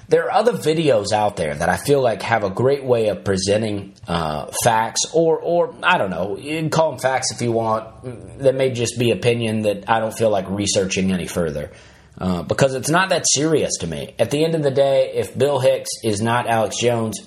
[0.08, 3.24] there are other videos out there that I feel like have a great way of
[3.24, 7.52] presenting uh, facts, or, or I don't know, you can call them facts if you
[7.52, 8.38] want.
[8.40, 11.70] That may just be opinion that I don't feel like researching any further.
[12.16, 14.14] Uh, because it's not that serious to me.
[14.20, 17.18] At the end of the day, if Bill Hicks is not Alex Jones,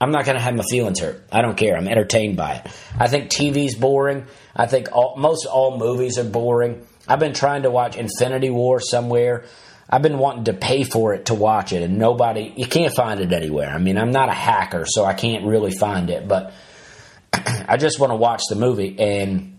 [0.00, 1.24] I'm not going to have my feelings hurt.
[1.32, 1.76] I don't care.
[1.76, 2.66] I'm entertained by it.
[2.98, 4.26] I think TV's boring.
[4.54, 6.86] I think all, most all movies are boring.
[7.08, 9.44] I've been trying to watch Infinity War somewhere.
[9.88, 13.20] I've been wanting to pay for it to watch it, and nobody, you can't find
[13.20, 13.70] it anywhere.
[13.70, 16.52] I mean, I'm not a hacker, so I can't really find it, but
[17.32, 18.98] I just want to watch the movie.
[18.98, 19.56] And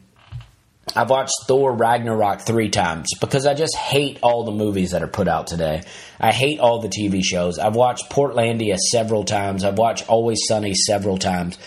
[0.95, 5.07] I've watched Thor Ragnarok three times because I just hate all the movies that are
[5.07, 5.83] put out today.
[6.19, 7.57] I hate all the TV shows.
[7.57, 9.63] I've watched Portlandia several times.
[9.63, 11.57] I've watched Always Sunny several times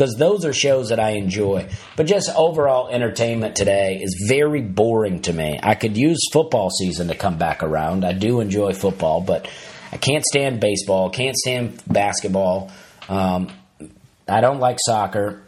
[0.00, 1.68] because those are shows that I enjoy.
[1.94, 5.60] But just overall entertainment today is very boring to me.
[5.62, 8.06] I could use football season to come back around.
[8.06, 9.46] I do enjoy football, but
[9.92, 12.72] I can't stand baseball, can't stand basketball.
[13.10, 13.48] Um,
[14.26, 15.42] I don't like soccer.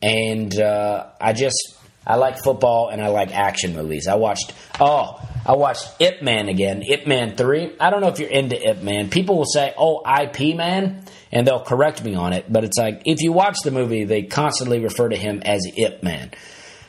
[0.00, 4.06] And uh, I just I like football and I like action movies.
[4.06, 7.72] I watched oh, I watched Ip Man again, Ip Man 3.
[7.80, 9.10] I don't know if you're into Ip Man.
[9.10, 13.02] People will say, "Oh, IP Man," and they'll correct me on it, but it's like
[13.06, 16.30] if you watch the movie, they constantly refer to him as Ip Man.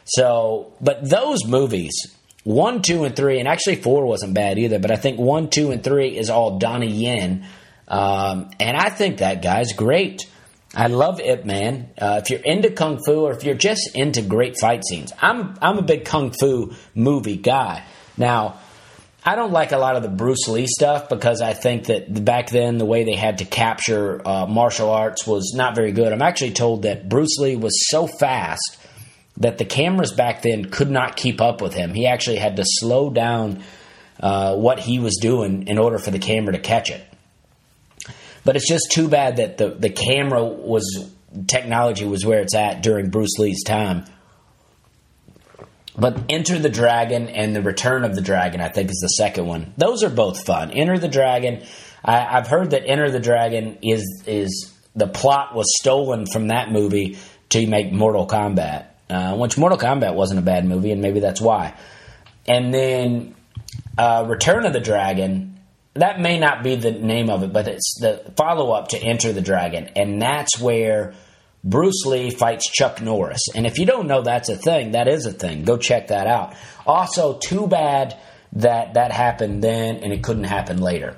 [0.06, 1.94] So, but those movies,
[2.44, 5.72] 1, 2 and 3, and actually 4 wasn't bad either, but I think 1, 2
[5.72, 7.46] and 3 is all Donnie Yen.
[7.88, 10.30] Um, and I think that guy's great.
[10.76, 11.90] I love Ip Man.
[11.98, 15.56] Uh, if you're into kung fu, or if you're just into great fight scenes, I'm
[15.62, 17.84] I'm a big kung fu movie guy.
[18.18, 18.60] Now,
[19.26, 22.50] I don't like a lot of the Bruce Lee stuff because I think that back
[22.50, 26.12] then the way they had to capture uh, martial arts was not very good.
[26.12, 28.78] I'm actually told that Bruce Lee was so fast
[29.38, 31.94] that the cameras back then could not keep up with him.
[31.94, 33.64] He actually had to slow down
[34.20, 37.04] uh, what he was doing in order for the camera to catch it.
[38.46, 41.10] But it's just too bad that the, the camera was
[41.48, 44.06] technology was where it's at during Bruce Lee's time.
[45.96, 49.46] But Enter the Dragon and The Return of the Dragon, I think, is the second
[49.46, 49.74] one.
[49.78, 50.72] Those are both fun.
[50.72, 51.64] Enter the Dragon,
[52.04, 56.72] I, have heard that Enter the Dragon is is the plot was stolen from that
[56.72, 57.18] movie
[57.50, 61.42] to make Mortal Kombat, uh, which Mortal Kombat wasn't a bad movie, and maybe that's
[61.42, 61.76] why.
[62.48, 63.36] And then
[63.98, 65.54] uh, Return of the Dragon
[65.96, 69.32] that may not be the name of it, but it's the follow up to Enter
[69.32, 71.14] the Dragon, and that's where
[71.64, 73.42] Bruce Lee fights Chuck Norris.
[73.56, 75.64] And if you don't know that's a thing, that is a thing.
[75.64, 76.56] Go check that out.
[76.86, 78.18] Also, too bad
[78.54, 81.18] that that happened then and it couldn't happen later.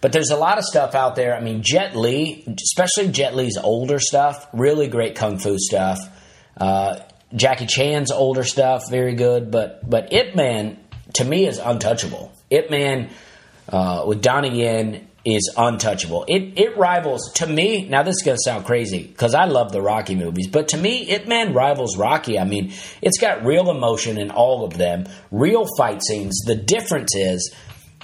[0.00, 1.36] But there's a lot of stuff out there.
[1.36, 5.98] I mean, Jet Li, especially Jet Li's older stuff, really great kung fu stuff.
[6.56, 6.98] Uh,
[7.34, 9.50] Jackie Chan's older stuff, very good.
[9.50, 10.78] But but Ip Man
[11.14, 12.32] to me is untouchable.
[12.50, 13.10] Ip Man
[13.68, 16.24] uh, with Donnie Yen is untouchable.
[16.26, 17.88] It it rivals to me.
[17.88, 21.08] Now this is gonna sound crazy because I love the Rocky movies, but to me,
[21.10, 22.38] Ip Man rivals Rocky.
[22.38, 26.40] I mean, it's got real emotion in all of them, real fight scenes.
[26.44, 27.54] The difference is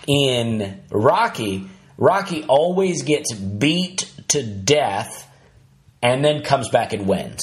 [0.07, 5.29] in Rocky, Rocky always gets beat to death
[6.01, 7.41] and then comes back and wins.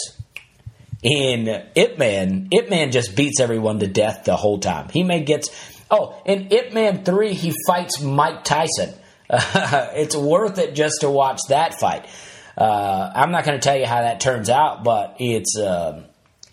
[1.03, 4.89] In Ip Man, Ip Man just beats everyone to death the whole time.
[4.89, 5.49] He may gets
[5.91, 8.93] oh in Ip Man three he fights Mike Tyson.
[9.29, 12.07] Uh, it's worth it just to watch that fight.
[12.57, 16.03] Uh, I'm not going to tell you how that turns out, but it's uh,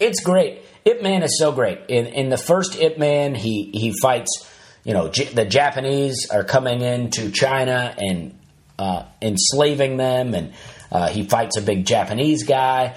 [0.00, 0.62] it's great.
[0.84, 1.78] Ip Man is so great.
[1.88, 4.48] In in the first Ip Man, he he fights.
[4.84, 8.36] You know, J- the Japanese are coming into China and
[8.80, 10.52] uh, enslaving them, and
[10.90, 12.96] uh, he fights a big Japanese guy.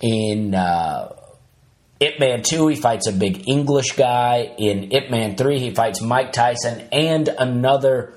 [0.00, 1.12] In uh,
[2.00, 4.54] Ip Man 2, he fights a big English guy.
[4.58, 8.14] In Ip Man 3, he fights Mike Tyson and another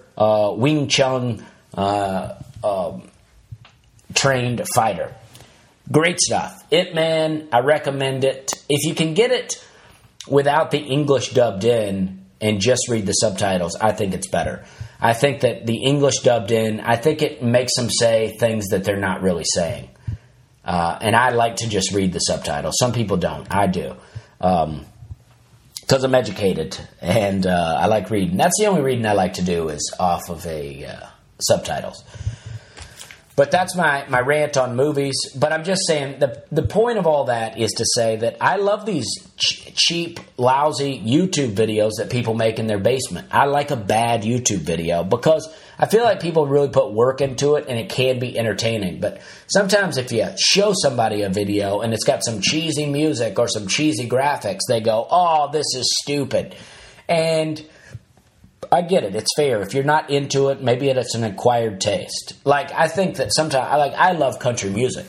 [0.57, 3.09] Wing Chun uh, um,
[4.13, 5.13] trained fighter.
[5.91, 6.63] Great stuff.
[6.71, 8.51] Ip Man, I recommend it.
[8.69, 9.65] If you can get it
[10.27, 14.63] without the English dubbed in and just read the subtitles, I think it's better.
[14.99, 18.83] I think that the English dubbed in, I think it makes them say things that
[18.83, 19.89] they're not really saying.
[20.63, 22.75] Uh, and I like to just read the subtitles.
[22.77, 23.47] Some people don't.
[23.53, 23.95] I do.
[24.39, 24.85] Um,
[25.91, 28.37] because I'm educated and uh, I like reading.
[28.37, 31.07] That's the only reading I like to do is off of a uh,
[31.41, 32.05] subtitles.
[33.35, 35.15] But that's my, my rant on movies.
[35.35, 38.57] But I'm just saying the the point of all that is to say that I
[38.57, 43.27] love these ch- cheap, lousy YouTube videos that people make in their basement.
[43.31, 45.47] I like a bad YouTube video because
[45.79, 48.99] I feel like people really put work into it and it can be entertaining.
[48.99, 53.47] But sometimes if you show somebody a video and it's got some cheesy music or
[53.47, 56.53] some cheesy graphics, they go, "Oh, this is stupid,"
[57.07, 57.63] and
[58.71, 59.15] I get it.
[59.15, 59.61] It's fair.
[59.61, 62.33] If you're not into it, maybe it's an acquired taste.
[62.45, 65.05] Like I think that sometimes I like I love country music.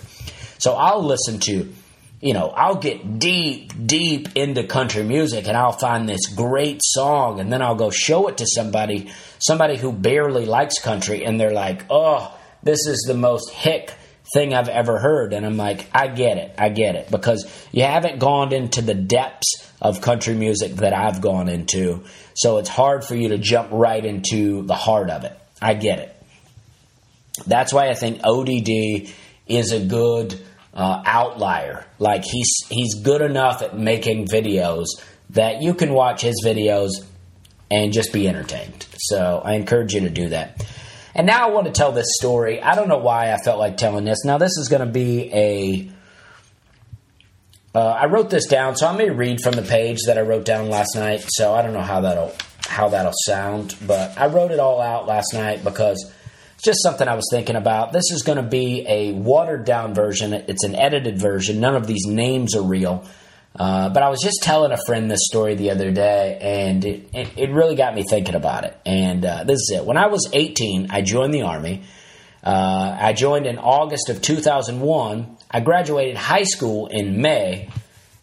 [0.58, 1.72] So I'll listen to,
[2.20, 7.40] you know, I'll get deep, deep into country music and I'll find this great song
[7.40, 11.52] and then I'll go show it to somebody, somebody who barely likes country and they're
[11.52, 13.92] like, "Oh, this is the most hick
[14.32, 15.32] thing I've ever heard.
[15.32, 16.54] And I'm like, I get it.
[16.58, 17.10] I get it.
[17.10, 22.04] Because you haven't gone into the depths of country music that I've gone into.
[22.34, 25.36] So it's hard for you to jump right into the heart of it.
[25.60, 26.16] I get it.
[27.46, 29.12] That's why I think ODD
[29.48, 30.40] is a good
[30.72, 31.84] uh, outlier.
[31.98, 34.86] Like he's he's good enough at making videos
[35.30, 36.90] that you can watch his videos
[37.70, 38.86] and just be entertained.
[38.98, 40.64] So I encourage you to do that.
[41.14, 42.62] And now I want to tell this story.
[42.62, 44.24] I don't know why I felt like telling this.
[44.24, 45.90] Now this is going to be a.
[47.74, 50.44] Uh, I wrote this down, so going to read from the page that I wrote
[50.44, 51.24] down last night.
[51.26, 52.34] So I don't know how that'll
[52.66, 56.10] how that'll sound, but I wrote it all out last night because
[56.54, 57.92] it's just something I was thinking about.
[57.92, 60.32] This is going to be a watered down version.
[60.32, 61.60] It's an edited version.
[61.60, 63.04] None of these names are real.
[63.54, 67.10] Uh, but I was just telling a friend this story the other day, and it,
[67.12, 68.78] it, it really got me thinking about it.
[68.86, 69.84] And uh, this is it.
[69.84, 71.82] When I was 18, I joined the Army.
[72.42, 75.36] Uh, I joined in August of 2001.
[75.52, 77.68] I graduated high school in May.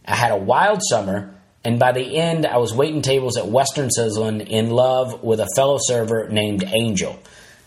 [0.05, 3.89] I had a wild summer, and by the end, I was waiting tables at Western
[3.89, 7.19] Sizzlin in love with a fellow server named Angel.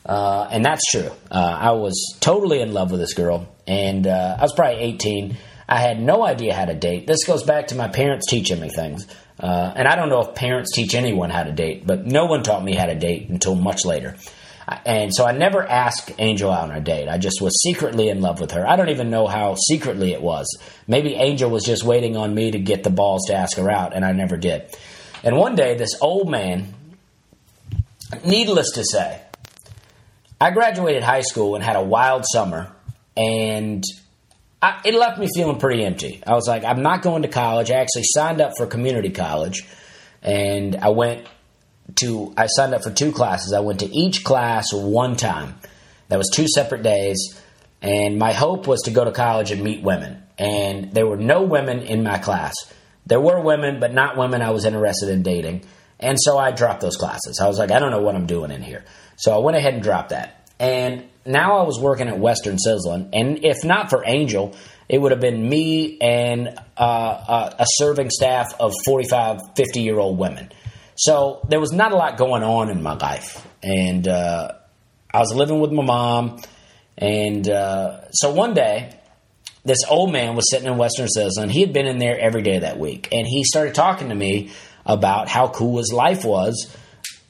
[0.05, 1.11] Uh, and that's true.
[1.31, 5.37] Uh, I was totally in love with this girl, and uh, I was probably 18.
[5.69, 7.07] I had no idea how to date.
[7.07, 9.07] This goes back to my parents teaching me things.
[9.39, 12.43] Uh, and I don't know if parents teach anyone how to date, but no one
[12.43, 14.17] taught me how to date until much later.
[14.85, 17.09] And so I never asked Angel out on a date.
[17.09, 18.67] I just was secretly in love with her.
[18.67, 20.47] I don't even know how secretly it was.
[20.87, 23.95] Maybe Angel was just waiting on me to get the balls to ask her out,
[23.95, 24.75] and I never did.
[25.25, 26.75] And one day, this old man,
[28.25, 29.21] needless to say,
[30.41, 32.73] I graduated high school and had a wild summer,
[33.17, 33.85] and
[34.61, 36.23] I, it left me feeling pretty empty.
[36.27, 37.71] I was like, I'm not going to college.
[37.71, 39.65] I actually signed up for community college,
[40.23, 41.27] and I went
[42.03, 42.33] to.
[42.37, 43.53] I signed up for two classes.
[43.53, 45.59] I went to each class one time.
[46.09, 47.41] That was two separate days,
[47.81, 50.23] and my hope was to go to college and meet women.
[50.39, 52.55] And there were no women in my class.
[53.07, 55.65] There were women, but not women I was interested in dating.
[55.99, 57.41] And so I dropped those classes.
[57.41, 58.85] I was like, I don't know what I'm doing in here.
[59.17, 60.49] So I went ahead and dropped that.
[60.59, 64.55] And now I was working at Western Sizzlin, and if not for Angel,
[64.89, 69.99] it would have been me and uh, uh a serving staff of 45, 50 year
[69.99, 70.51] old women.
[70.95, 73.47] So there was not a lot going on in my life.
[73.63, 74.53] And uh,
[75.13, 76.41] I was living with my mom.
[76.99, 78.99] And uh, so one day,
[79.65, 81.51] this old man was sitting in Western Sizzlin.
[81.51, 84.51] He had been in there every day that week, and he started talking to me
[84.85, 86.77] about how cool his life was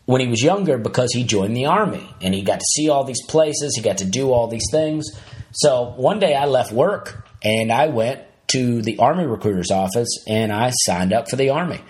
[0.07, 3.05] when he was younger because he joined the army and he got to see all
[3.05, 5.07] these places, he got to do all these things.
[5.53, 10.53] So one day I left work and I went to the army recruiter's office and
[10.53, 11.81] I signed up for the army.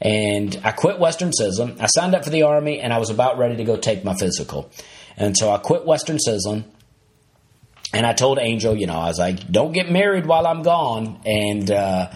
[0.00, 1.80] And I quit Western Sizzlin.
[1.80, 4.14] I signed up for the army and I was about ready to go take my
[4.14, 4.70] physical.
[5.16, 6.64] And so I quit Western Sizzlin.
[7.92, 11.20] and I told Angel, you know, I was like, don't get married while I'm gone.
[11.24, 12.10] And, uh,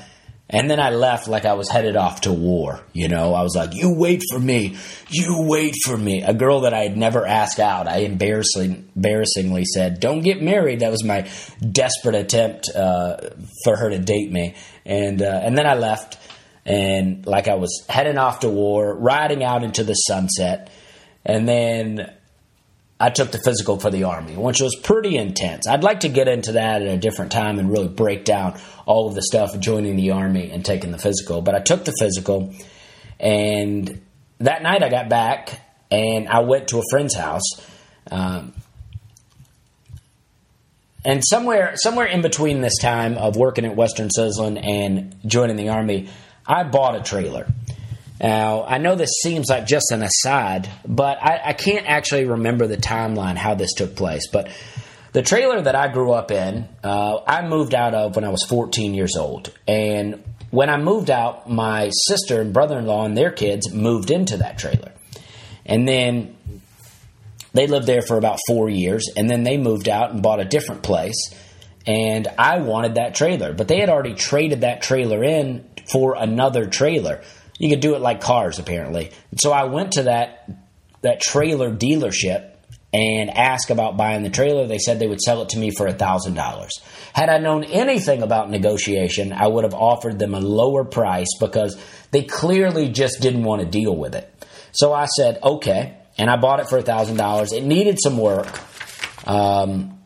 [0.50, 2.80] and then I left like I was headed off to war.
[2.94, 4.76] You know, I was like, you wait for me.
[5.10, 6.22] You wait for me.
[6.22, 10.80] A girl that I had never asked out, I embarrassingly, embarrassingly said, don't get married.
[10.80, 11.28] That was my
[11.70, 13.18] desperate attempt uh,
[13.62, 14.54] for her to date me.
[14.86, 16.18] And, uh, and then I left
[16.68, 20.70] and like I was heading off to war, riding out into the sunset.
[21.24, 22.12] And then
[23.00, 25.66] I took the physical for the Army, which was pretty intense.
[25.66, 29.08] I'd like to get into that at a different time and really break down all
[29.08, 31.40] of the stuff joining the Army and taking the physical.
[31.40, 32.52] But I took the physical,
[33.18, 34.02] and
[34.38, 37.48] that night I got back and I went to a friend's house.
[38.10, 38.52] Um,
[41.02, 45.70] and somewhere, somewhere in between this time of working at Western Sizzlin and joining the
[45.70, 46.10] Army,
[46.48, 47.46] I bought a trailer.
[48.20, 52.66] Now, I know this seems like just an aside, but I, I, can't actually remember
[52.66, 54.26] the timeline how this took place.
[54.28, 54.50] But
[55.12, 58.44] the trailer that I grew up in, uh, I moved out of when I was
[58.48, 59.52] 14 years old.
[59.68, 64.10] And when I moved out, my sister and brother in law and their kids moved
[64.10, 64.92] into that trailer.
[65.64, 66.34] And then
[67.52, 69.08] they lived there for about four years.
[69.16, 71.32] And then they moved out and bought a different place.
[71.86, 76.66] And I wanted that trailer, but they had already traded that trailer in for another
[76.66, 77.22] trailer.
[77.58, 79.10] You could do it like cars, apparently.
[79.38, 80.48] So I went to that
[81.02, 82.50] that trailer dealership
[82.92, 84.66] and asked about buying the trailer.
[84.66, 86.72] They said they would sell it to me for a thousand dollars.
[87.12, 91.80] Had I known anything about negotiation, I would have offered them a lower price because
[92.10, 94.32] they clearly just didn't want to deal with it.
[94.72, 97.52] So I said, okay, and I bought it for a thousand dollars.
[97.52, 98.48] It needed some work,
[99.26, 99.98] um,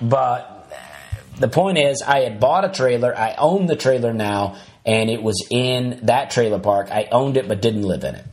[0.00, 0.53] but
[1.38, 3.16] the point is, I had bought a trailer.
[3.16, 6.88] I own the trailer now, and it was in that trailer park.
[6.90, 8.24] I owned it but didn't live in it.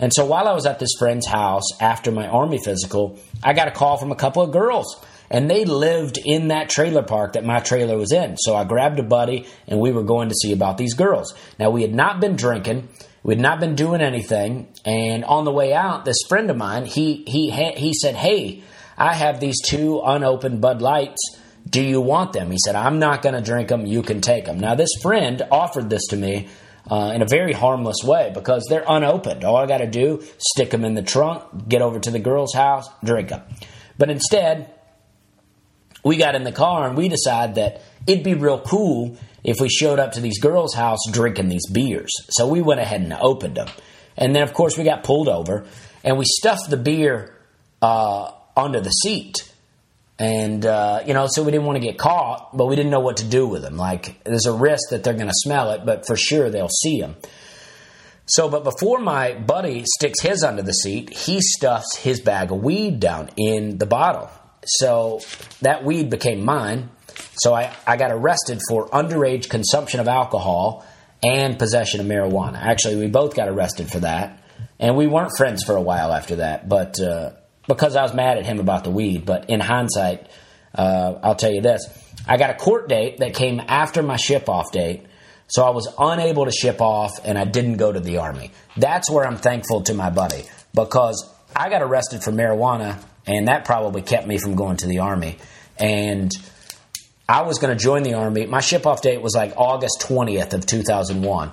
[0.00, 3.68] And so while I was at this friend's house after my Army physical, I got
[3.68, 5.04] a call from a couple of girls.
[5.30, 8.36] And they lived in that trailer park that my trailer was in.
[8.36, 11.34] So I grabbed a buddy and we were going to see about these girls.
[11.58, 12.88] Now, we had not been drinking.
[13.22, 14.68] We had not been doing anything.
[14.84, 18.64] And on the way out, this friend of mine, he, he, he said, Hey,
[18.98, 21.38] I have these two unopened Bud Lights
[21.68, 22.50] do you want them?
[22.50, 23.86] He said, I'm not going to drink them.
[23.86, 24.58] You can take them.
[24.58, 26.48] Now, this friend offered this to me
[26.90, 29.44] uh, in a very harmless way because they're unopened.
[29.44, 32.54] All I got to do, stick them in the trunk, get over to the girl's
[32.54, 33.42] house, drink them.
[33.98, 34.72] But instead,
[36.04, 39.68] we got in the car and we decided that it'd be real cool if we
[39.68, 42.12] showed up to these girls' house drinking these beers.
[42.30, 43.68] So we went ahead and opened them.
[44.16, 45.66] And then, of course, we got pulled over
[46.04, 47.36] and we stuffed the beer
[47.80, 49.49] uh, under the seat.
[50.20, 53.00] And, uh, you know, so we didn't want to get caught, but we didn't know
[53.00, 53.78] what to do with them.
[53.78, 57.00] Like, there's a risk that they're going to smell it, but for sure they'll see
[57.00, 57.16] them.
[58.26, 62.62] So, but before my buddy sticks his under the seat, he stuffs his bag of
[62.62, 64.30] weed down in the bottle.
[64.66, 65.20] So
[65.62, 66.90] that weed became mine.
[67.36, 70.84] So I, I got arrested for underage consumption of alcohol
[71.24, 72.58] and possession of marijuana.
[72.58, 74.36] Actually, we both got arrested for that.
[74.78, 76.68] And we weren't friends for a while after that.
[76.68, 77.32] But uh,
[77.66, 79.24] because I was mad at him about the weed.
[79.24, 80.26] But in hindsight,
[80.74, 81.86] uh, I'll tell you this
[82.26, 85.06] I got a court date that came after my ship off date.
[85.48, 88.52] So I was unable to ship off and I didn't go to the Army.
[88.76, 93.64] That's where I'm thankful to my buddy because I got arrested for marijuana and that
[93.64, 95.38] probably kept me from going to the Army.
[95.76, 96.30] And
[97.28, 98.46] I was going to join the Army.
[98.46, 101.50] My ship off date was like August 20th of 2001.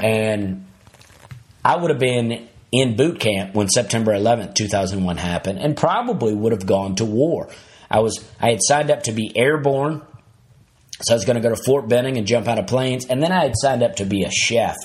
[0.00, 0.66] And
[1.64, 6.52] I would have been in boot camp when September 11th, 2001 happened and probably would
[6.52, 7.50] have gone to war.
[7.90, 10.02] I was I had signed up to be airborne.
[11.02, 13.22] So I was going to go to Fort Benning and jump out of planes and
[13.22, 14.76] then I had signed up to be a chef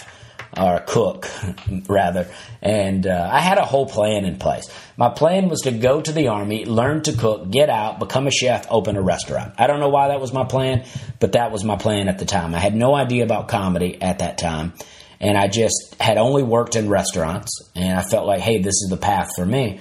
[0.55, 1.29] or a cook
[1.88, 2.27] rather
[2.61, 6.11] and uh, i had a whole plan in place my plan was to go to
[6.11, 9.79] the army learn to cook get out become a chef open a restaurant i don't
[9.79, 10.85] know why that was my plan
[11.19, 14.19] but that was my plan at the time i had no idea about comedy at
[14.19, 14.73] that time
[15.20, 18.88] and I just had only worked in restaurants, and I felt like, hey, this is
[18.89, 19.80] the path for me.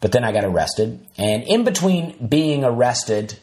[0.00, 3.38] But then I got arrested, and in between being arrested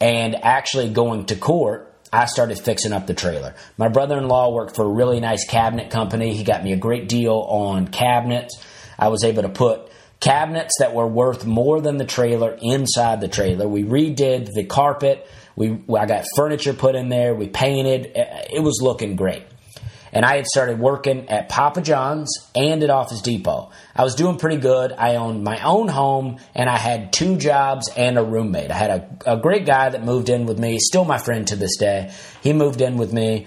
[0.00, 3.54] and actually going to court, I started fixing up the trailer.
[3.78, 6.34] My brother in law worked for a really nice cabinet company.
[6.34, 8.60] He got me a great deal on cabinets.
[8.98, 13.28] I was able to put cabinets that were worth more than the trailer inside the
[13.28, 13.68] trailer.
[13.68, 15.26] We redid the carpet.
[15.54, 17.34] We I got furniture put in there.
[17.34, 18.12] We painted.
[18.14, 19.44] It was looking great.
[20.12, 23.70] And I had started working at Papa John's and at Office Depot.
[23.94, 24.92] I was doing pretty good.
[24.92, 28.70] I owned my own home and I had two jobs and a roommate.
[28.70, 31.56] I had a, a great guy that moved in with me, still my friend to
[31.56, 32.12] this day.
[32.42, 33.46] He moved in with me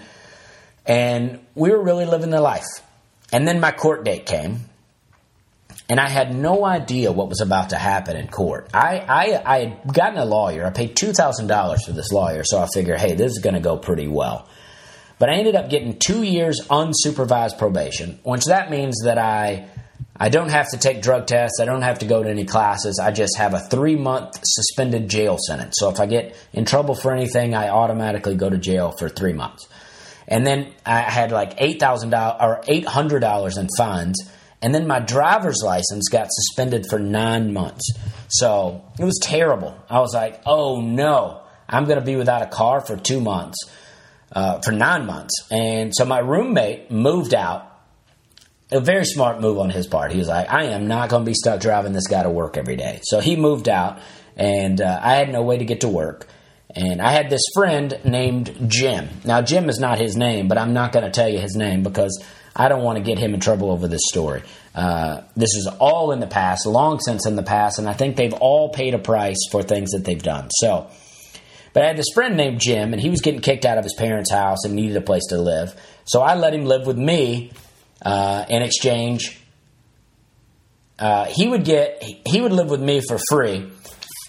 [0.85, 2.65] and we were really living the life.
[3.31, 4.61] And then my court date came
[5.89, 8.69] and I had no idea what was about to happen in court.
[8.73, 10.65] I, I, I had gotten a lawyer.
[10.65, 13.77] I paid $2,000 for this lawyer, so I figured, hey, this is going to go
[13.77, 14.47] pretty well.
[15.19, 19.67] But I ended up getting two years unsupervised probation, which that means that I
[20.15, 21.59] I don't have to take drug tests.
[21.59, 22.99] I don't have to go to any classes.
[22.99, 25.75] I just have a three month suspended jail sentence.
[25.79, 29.33] So if I get in trouble for anything, I automatically go to jail for three
[29.33, 29.67] months.
[30.27, 34.17] And then I had like eight thousand dollars or eight hundred dollars in fines
[34.63, 37.91] and then my driver's license got suspended for nine months.
[38.29, 39.77] So it was terrible.
[39.89, 43.57] I was like, oh no, I'm going to be without a car for two months,
[44.33, 45.47] uh, for nine months.
[45.51, 47.69] And so my roommate moved out.
[48.71, 50.11] A very smart move on his part.
[50.11, 52.57] He was like, I am not going to be stuck driving this guy to work
[52.57, 53.01] every day.
[53.03, 53.99] So he moved out,
[54.35, 56.27] and uh, I had no way to get to work.
[56.75, 59.09] And I had this friend named Jim.
[59.25, 61.83] Now, Jim is not his name, but I'm not going to tell you his name
[61.83, 62.23] because
[62.55, 64.41] I don't want to get him in trouble over this story.
[64.73, 68.15] Uh, this is all in the past, long since in the past, and I think
[68.15, 70.49] they've all paid a price for things that they've done.
[70.49, 70.89] So,
[71.73, 73.95] but I had this friend named Jim, and he was getting kicked out of his
[73.95, 75.75] parents' house and needed a place to live.
[76.05, 77.51] So I let him live with me
[78.03, 79.39] uh, in exchange.
[80.99, 83.69] Uh, he would get he would live with me for free,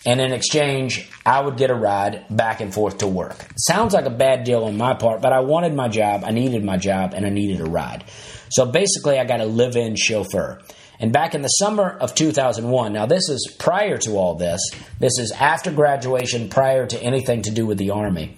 [0.07, 3.47] and in exchange, I would get a ride back and forth to work.
[3.57, 6.65] Sounds like a bad deal on my part, but I wanted my job, I needed
[6.65, 8.05] my job, and I needed a ride.
[8.51, 10.61] So basically, I got a live in chauffeur.
[11.01, 14.61] And back in the summer of 2001, now this is prior to all this,
[15.01, 18.37] this is after graduation, prior to anything to do with the Army.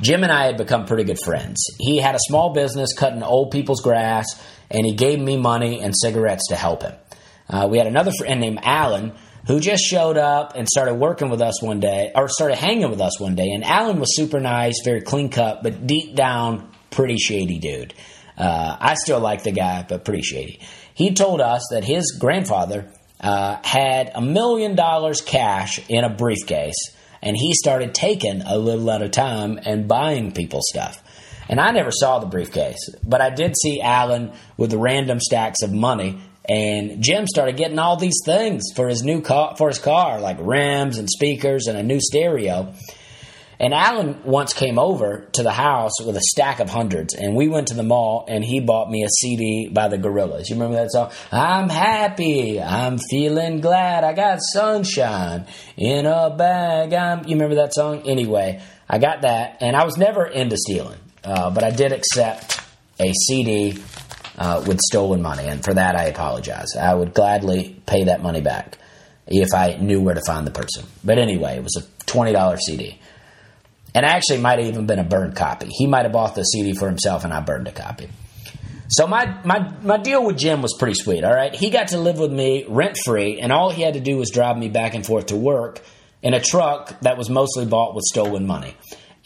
[0.00, 1.64] Jim and I had become pretty good friends.
[1.78, 4.26] He had a small business cutting old people's grass,
[4.70, 6.94] and he gave me money and cigarettes to help him.
[7.48, 9.12] Uh, we had another friend named Alan
[9.46, 13.00] who just showed up and started working with us one day, or started hanging with
[13.00, 13.48] us one day.
[13.54, 17.94] And Alan was super nice, very clean cut, but deep down, pretty shady dude.
[18.36, 20.60] Uh, I still like the guy, but pretty shady.
[20.96, 22.90] He told us that his grandfather
[23.20, 28.90] uh, had a million dollars cash in a briefcase, and he started taking a little
[28.90, 31.02] at a time and buying people stuff.
[31.48, 35.72] And I never saw the briefcase, but I did see Alan with random stacks of
[35.72, 36.18] money
[36.48, 40.38] and Jim started getting all these things for his new car, for his car, like
[40.40, 42.72] rims and speakers and a new stereo.
[43.58, 47.48] And Alan once came over to the house with a stack of hundreds, and we
[47.48, 50.48] went to the mall, and he bought me a CD by the Gorillaz.
[50.48, 51.10] You remember that song?
[51.32, 55.46] I'm happy, I'm feeling glad, I got sunshine
[55.76, 56.92] in a bag.
[56.92, 58.02] I'm, you remember that song?
[58.06, 62.60] Anyway, I got that, and I was never into stealing, uh, but I did accept
[63.00, 63.78] a CD
[64.36, 66.76] uh, with stolen money, and for that I apologize.
[66.76, 68.76] I would gladly pay that money back
[69.26, 70.84] if I knew where to find the person.
[71.02, 73.00] But anyway, it was a $20 CD.
[73.96, 75.68] And actually might have even been a burned copy.
[75.70, 78.08] He might have bought the CD for himself and I burned a copy.
[78.88, 81.52] So my, my, my deal with Jim was pretty sweet, all right?
[81.54, 84.30] He got to live with me rent free, and all he had to do was
[84.30, 85.82] drive me back and forth to work
[86.22, 88.76] in a truck that was mostly bought with stolen money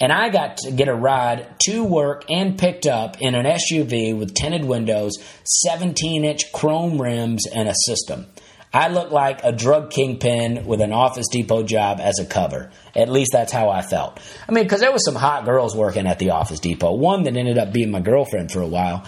[0.00, 4.18] and I got to get a ride to work and picked up in an SUV
[4.18, 5.12] with tinted windows,
[5.44, 8.26] 17 inch chrome rims, and a system.
[8.72, 12.70] I looked like a drug kingpin with an Office Depot job as a cover.
[12.94, 14.20] At least that's how I felt.
[14.48, 16.94] I mean, because there was some hot girls working at the Office Depot.
[16.94, 19.04] One that ended up being my girlfriend for a while,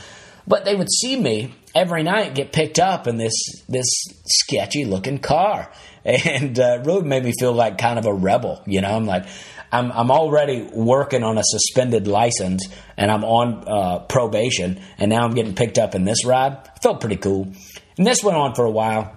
[0.49, 3.35] but they would see me every night get picked up in this
[3.69, 3.87] this
[4.27, 5.71] sketchy looking car,
[6.05, 8.63] and uh, really made me feel like kind of a rebel.
[8.67, 9.27] You know, I'm like,
[9.71, 15.25] I'm, I'm already working on a suspended license and I'm on uh, probation, and now
[15.25, 16.53] I'm getting picked up in this ride.
[16.53, 17.53] I Felt pretty cool.
[17.97, 19.17] And this went on for a while.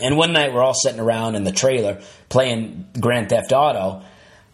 [0.00, 4.02] And one night we're all sitting around in the trailer playing Grand Theft Auto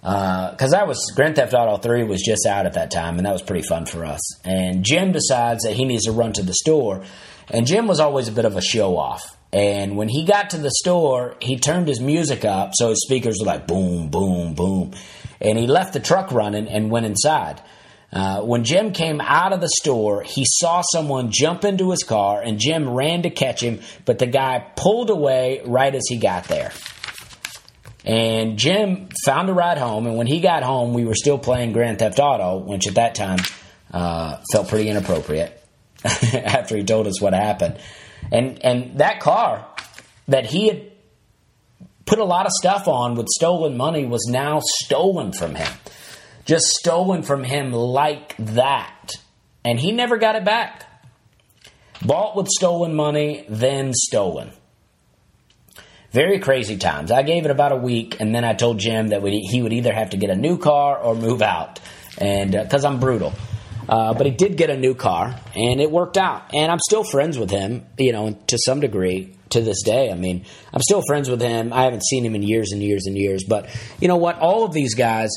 [0.02, 3.26] because uh, that was Grand Theft Auto 3 was just out at that time, and
[3.26, 4.20] that was pretty fun for us.
[4.44, 7.04] And Jim decides that he needs to run to the store,
[7.48, 9.36] and Jim was always a bit of a show off.
[9.52, 13.36] And when he got to the store, he turned his music up so his speakers
[13.38, 14.92] were like boom, boom, boom.
[15.40, 17.60] And he left the truck running and went inside.
[18.12, 22.42] Uh, when Jim came out of the store, he saw someone jump into his car,
[22.42, 26.44] and Jim ran to catch him, but the guy pulled away right as he got
[26.44, 26.72] there.
[28.04, 31.72] And Jim found a ride home, and when he got home, we were still playing
[31.72, 33.38] Grand Theft Auto, which at that time
[33.92, 35.58] uh, felt pretty inappropriate
[36.04, 37.78] after he told us what happened.
[38.30, 39.66] And and that car
[40.28, 40.92] that he had
[42.04, 45.72] put a lot of stuff on with stolen money was now stolen from him.
[46.44, 49.12] Just stolen from him like that.
[49.64, 50.84] And he never got it back.
[52.04, 54.50] Bought with stolen money, then stolen.
[56.10, 57.10] Very crazy times.
[57.10, 59.94] I gave it about a week, and then I told Jim that he would either
[59.94, 61.80] have to get a new car or move out,
[62.18, 63.32] and because uh, I'm brutal.
[63.88, 66.54] Uh, but he did get a new car, and it worked out.
[66.54, 70.10] And I'm still friends with him, you know, to some degree to this day.
[70.10, 71.72] I mean, I'm still friends with him.
[71.72, 73.44] I haven't seen him in years and years and years.
[73.48, 73.68] But
[74.00, 74.38] you know what?
[74.38, 75.30] All of these guys,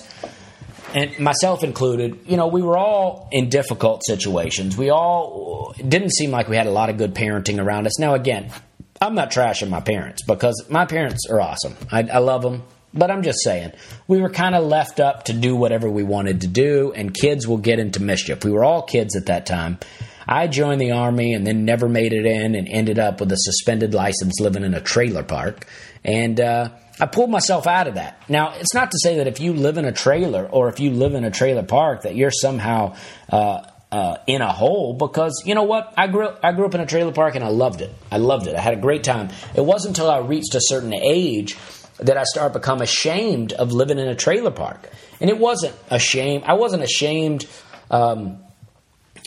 [0.95, 4.77] and myself included, you know, we were all in difficult situations.
[4.77, 7.99] We all didn't seem like we had a lot of good parenting around us.
[7.99, 8.49] Now, again,
[9.01, 11.75] I'm not trashing my parents because my parents are awesome.
[11.91, 12.63] I, I love them.
[12.93, 13.73] But I'm just saying,
[14.07, 17.45] we were kind of left up to do whatever we wanted to do, and kids
[17.45, 18.45] will get into mischief.
[18.45, 19.79] We were all kids at that time.
[20.25, 23.37] I joined the Army and then never made it in and ended up with a
[23.37, 25.67] suspended license living in a trailer park.
[26.05, 26.69] And uh,
[26.99, 28.21] I pulled myself out of that.
[28.29, 30.91] Now, it's not to say that if you live in a trailer or if you
[30.91, 32.95] live in a trailer park that you're somehow.
[33.29, 36.81] Uh, uh, in a hole because you know what I grew I grew up in
[36.81, 37.93] a trailer park and I loved it.
[38.11, 38.55] I loved it.
[38.55, 39.29] I had a great time.
[39.55, 41.55] It wasn't until I reached a certain age
[41.99, 44.89] that I started become ashamed of living in a trailer park.
[45.21, 46.43] And it wasn't ashamed.
[46.43, 47.47] I wasn't ashamed
[47.89, 48.39] um,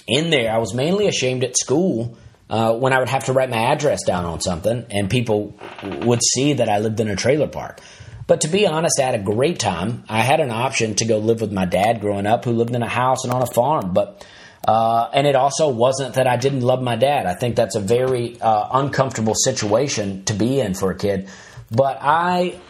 [0.06, 0.52] in there.
[0.52, 2.18] I was mainly ashamed at school
[2.50, 5.54] uh, when I would have to write my address down on something, and people
[6.02, 7.80] would see that I lived in a trailer park.
[8.26, 10.04] But to be honest, I had a great time.
[10.08, 12.82] I had an option to go live with my dad growing up, who lived in
[12.82, 13.94] a house and on a farm.
[13.94, 14.26] But
[14.66, 17.24] uh, and it also wasn't that I didn't love my dad.
[17.24, 21.30] I think that's a very uh, uncomfortable situation to be in for a kid.
[21.70, 22.60] But I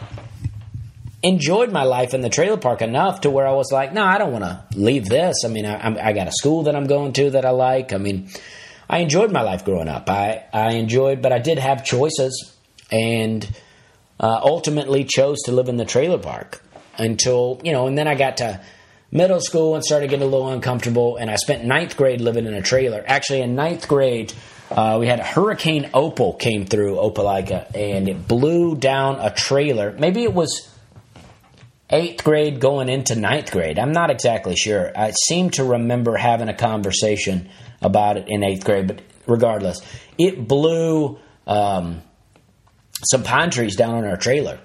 [1.22, 4.18] enjoyed my life in the trailer park enough to where I was like, no, I
[4.18, 5.44] don't want to leave this.
[5.44, 7.92] I mean, I, I, got a school that I'm going to that I like.
[7.92, 8.28] I mean,
[8.88, 10.08] I enjoyed my life growing up.
[10.08, 12.54] I, I enjoyed, but I did have choices
[12.90, 13.44] and
[14.18, 16.62] uh, ultimately chose to live in the trailer park
[16.96, 18.60] until, you know, and then I got to
[19.10, 21.16] middle school and started getting a little uncomfortable.
[21.16, 23.04] And I spent ninth grade living in a trailer.
[23.06, 24.32] Actually, in ninth grade,
[24.70, 29.92] uh, we had a Hurricane Opal came through Opelika and it blew down a trailer.
[29.98, 30.68] Maybe it was
[31.90, 33.78] eighth grade going into ninth grade.
[33.78, 34.92] I'm not exactly sure.
[34.96, 37.48] I seem to remember having a conversation
[37.80, 39.80] about it in eighth grade, but regardless,
[40.18, 42.02] it blew um,
[43.04, 44.58] some pine trees down on our trailer,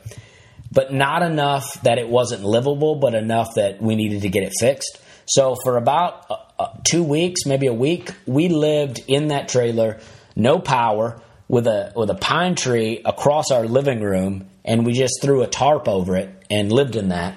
[0.72, 4.54] but not enough that it wasn't livable, but enough that we needed to get it
[4.60, 5.00] fixed.
[5.26, 10.00] So for about uh, uh, two weeks, maybe a week, we lived in that trailer,
[10.36, 15.22] no power, with a with a pine tree across our living room, and we just
[15.22, 17.36] threw a tarp over it and lived in that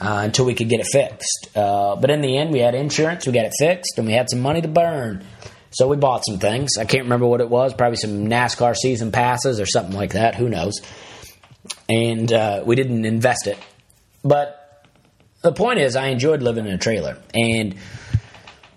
[0.00, 1.56] uh, until we could get it fixed.
[1.56, 4.28] Uh, but in the end, we had insurance, we got it fixed, and we had
[4.30, 5.24] some money to burn.
[5.72, 6.78] So we bought some things.
[6.78, 7.74] I can't remember what it was.
[7.74, 10.34] Probably some NASCAR season passes or something like that.
[10.34, 10.80] Who knows?
[11.88, 13.58] And uh, we didn't invest it,
[14.24, 14.56] but
[15.42, 17.74] the point is, I enjoyed living in a trailer, and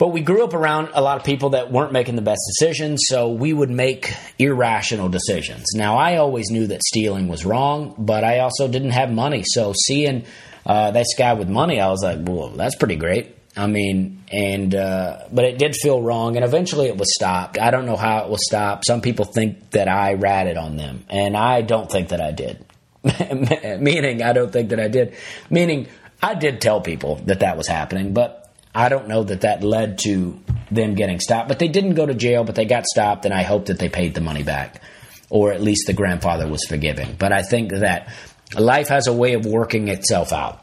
[0.03, 3.03] but we grew up around a lot of people that weren't making the best decisions,
[3.07, 5.63] so we would make irrational decisions.
[5.75, 9.71] Now, I always knew that stealing was wrong, but I also didn't have money, so
[9.85, 10.25] seeing
[10.65, 14.75] uh, this guy with money, I was like, "Well, that's pretty great." I mean, and
[14.75, 17.57] uh, but it did feel wrong, and eventually it was stopped.
[17.57, 18.85] I don't know how it was stopped.
[18.85, 22.65] Some people think that I ratted on them, and I don't think that I did.
[23.79, 25.15] Meaning, I don't think that I did.
[25.49, 25.87] Meaning,
[26.21, 28.42] I did tell people that that was happening, but
[28.75, 30.39] I don't know that that led to
[30.71, 31.47] them getting stopped.
[31.47, 33.89] But they didn't go to jail, but they got stopped, and I hope that they
[33.89, 34.81] paid the money back,
[35.29, 37.15] or at least the grandfather was forgiven.
[37.17, 38.11] But I think that
[38.57, 40.59] life has a way of working itself out.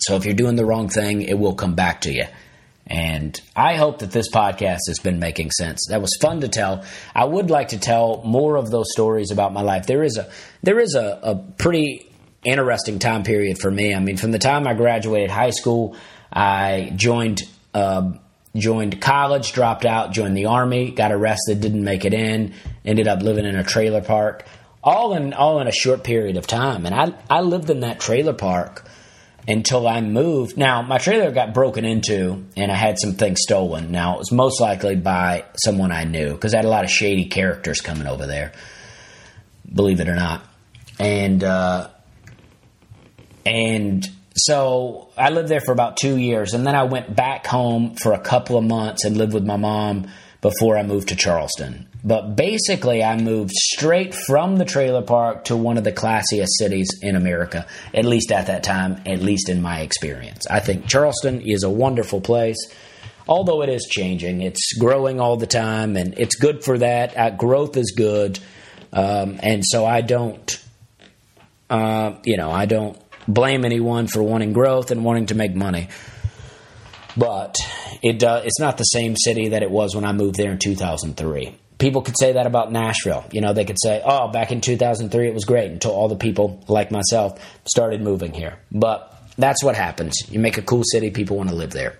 [0.00, 2.24] So if you're doing the wrong thing, it will come back to you.
[2.86, 5.88] And I hope that this podcast has been making sense.
[5.90, 6.84] That was fun to tell.
[7.14, 9.86] I would like to tell more of those stories about my life.
[9.86, 10.30] There is a
[10.62, 12.10] there is a, a pretty
[12.44, 13.94] interesting time period for me.
[13.94, 15.96] I mean, from the time I graduated high school,
[16.32, 17.42] I joined
[17.74, 18.12] uh,
[18.56, 22.54] joined college, dropped out, joined the army, got arrested, didn't make it in,
[22.84, 24.44] ended up living in a trailer park,
[24.82, 26.86] all in all in a short period of time.
[26.86, 28.84] And I I lived in that trailer park
[29.46, 30.56] until I moved.
[30.56, 33.90] Now my trailer got broken into, and I had some things stolen.
[33.90, 36.90] Now it was most likely by someone I knew because I had a lot of
[36.90, 38.52] shady characters coming over there.
[39.72, 40.44] Believe it or not,
[40.98, 41.42] and.
[41.42, 41.88] Uh,
[43.46, 44.08] and
[44.38, 48.12] so I lived there for about two years, and then I went back home for
[48.12, 50.08] a couple of months and lived with my mom
[50.40, 51.88] before I moved to Charleston.
[52.04, 56.88] But basically, I moved straight from the trailer park to one of the classiest cities
[57.02, 60.46] in America, at least at that time, at least in my experience.
[60.48, 62.58] I think Charleston is a wonderful place.
[63.28, 67.16] although it is changing, it's growing all the time, and it's good for that.
[67.16, 68.38] Uh, growth is good,
[68.92, 70.64] um, and so I don't,
[71.68, 75.88] uh, you know, I don't blame anyone for wanting growth and wanting to make money.
[77.16, 77.56] But
[78.02, 80.58] it uh, it's not the same city that it was when I moved there in
[80.58, 81.54] 2003.
[81.78, 83.24] People could say that about Nashville.
[83.30, 86.16] You know, they could say, "Oh, back in 2003 it was great," until all the
[86.16, 88.58] people like myself started moving here.
[88.72, 90.16] But that's what happens.
[90.30, 91.98] You make a cool city, people want to live there.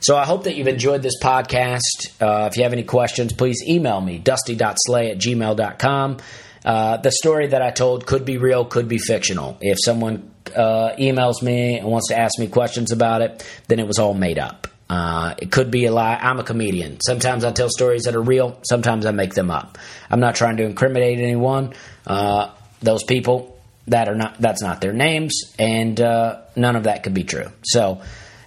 [0.00, 2.10] So I hope that you've enjoyed this podcast.
[2.20, 6.18] Uh, if you have any questions, please email me, dusty.slay at gmail.com.
[6.66, 9.56] Uh, the story that I told could be real, could be fictional.
[9.60, 13.86] If someone uh, emails me and wants to ask me questions about it, then it
[13.86, 14.66] was all made up.
[14.90, 16.18] Uh, it could be a lie.
[16.20, 16.98] I'm a comedian.
[17.00, 18.58] Sometimes I tell stories that are real.
[18.62, 19.78] Sometimes I make them up.
[20.10, 21.72] I'm not trying to incriminate anyone.
[22.04, 22.50] Uh,
[22.80, 23.56] those people
[23.86, 27.46] that are not that's not their names, and uh, none of that could be true.
[27.62, 28.02] So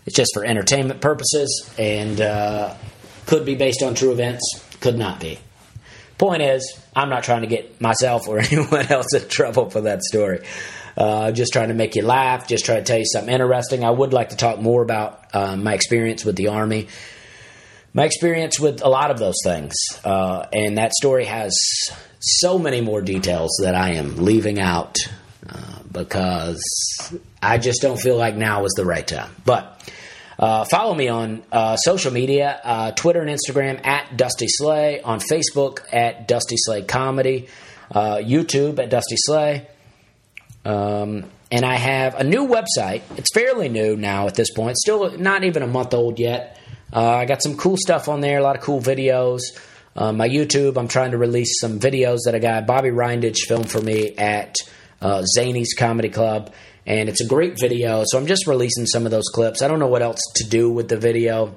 [0.06, 2.20] it's just for entertainment purposes, and
[3.26, 4.44] could be based on true events.
[4.82, 5.40] Could not be.
[6.20, 10.04] Point is, I'm not trying to get myself or anyone else in trouble for that
[10.04, 10.44] story.
[10.98, 13.86] Uh, just trying to make you laugh, just trying to tell you something interesting.
[13.86, 16.90] I would like to talk more about uh, my experience with the Army,
[17.94, 19.74] my experience with a lot of those things.
[20.04, 21.58] Uh, and that story has
[22.20, 24.98] so many more details that I am leaving out
[25.48, 26.62] uh, because
[27.42, 29.34] I just don't feel like now is the right time.
[29.46, 29.90] But
[30.40, 35.20] uh, follow me on uh, social media uh, Twitter and Instagram at Dusty Slay, on
[35.20, 37.50] Facebook at Dusty Slay Comedy,
[37.92, 39.68] uh, YouTube at Dusty Slay.
[40.64, 43.02] Um, and I have a new website.
[43.18, 46.58] It's fairly new now at this point, still not even a month old yet.
[46.94, 49.42] Uh, I got some cool stuff on there, a lot of cool videos.
[49.94, 53.70] Uh, my YouTube, I'm trying to release some videos that a guy, Bobby Rindage, filmed
[53.70, 54.56] for me at
[55.02, 56.54] Zanies Comedy Club
[56.90, 58.04] and it's a great video.
[58.06, 59.62] So I'm just releasing some of those clips.
[59.62, 61.56] I don't know what else to do with the video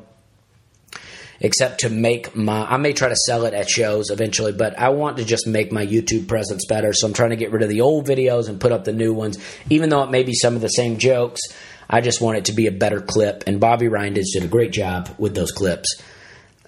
[1.41, 4.91] except to make my I may try to sell it at shows eventually, but I
[4.91, 6.93] want to just make my YouTube presence better.
[6.93, 9.15] So I'm trying to get rid of the old videos and put up the new
[9.15, 9.39] ones.
[9.71, 11.41] Even though it may be some of the same jokes,
[11.89, 13.45] I just want it to be a better clip.
[13.47, 16.01] And Bobby Rindage did a great job with those clips.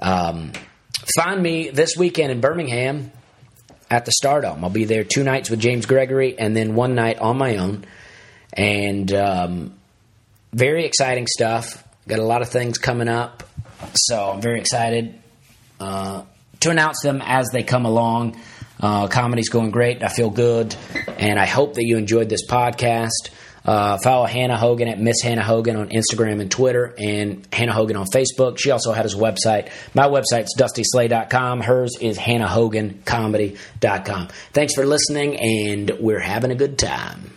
[0.01, 0.53] Um,
[1.19, 3.13] find me this weekend in Birmingham
[3.91, 4.63] at the Stardome.
[4.63, 7.85] I'll be there two nights with James Gregory and then one night on my own
[8.55, 9.75] and um,
[10.53, 11.85] very exciting stuff.
[12.09, 13.43] Got a lot of things coming up,
[13.95, 15.15] so I'm very excited
[15.81, 16.23] uh,
[16.61, 18.41] to announce them as they come along.
[18.81, 20.03] Uh, comedy's going great.
[20.03, 20.75] I feel good,
[21.19, 23.31] and I hope that you enjoyed this podcast.
[23.65, 27.97] Uh, follow Hannah Hogan at Miss Hannah Hogan on Instagram and Twitter, and Hannah Hogan
[27.97, 28.59] on Facebook.
[28.59, 29.71] She also has a website.
[29.95, 31.63] My website's dustyslay.com.
[31.63, 34.29] Hers is hannahhogancomedy.com.
[34.53, 37.31] Thanks for listening, and we're having a good time.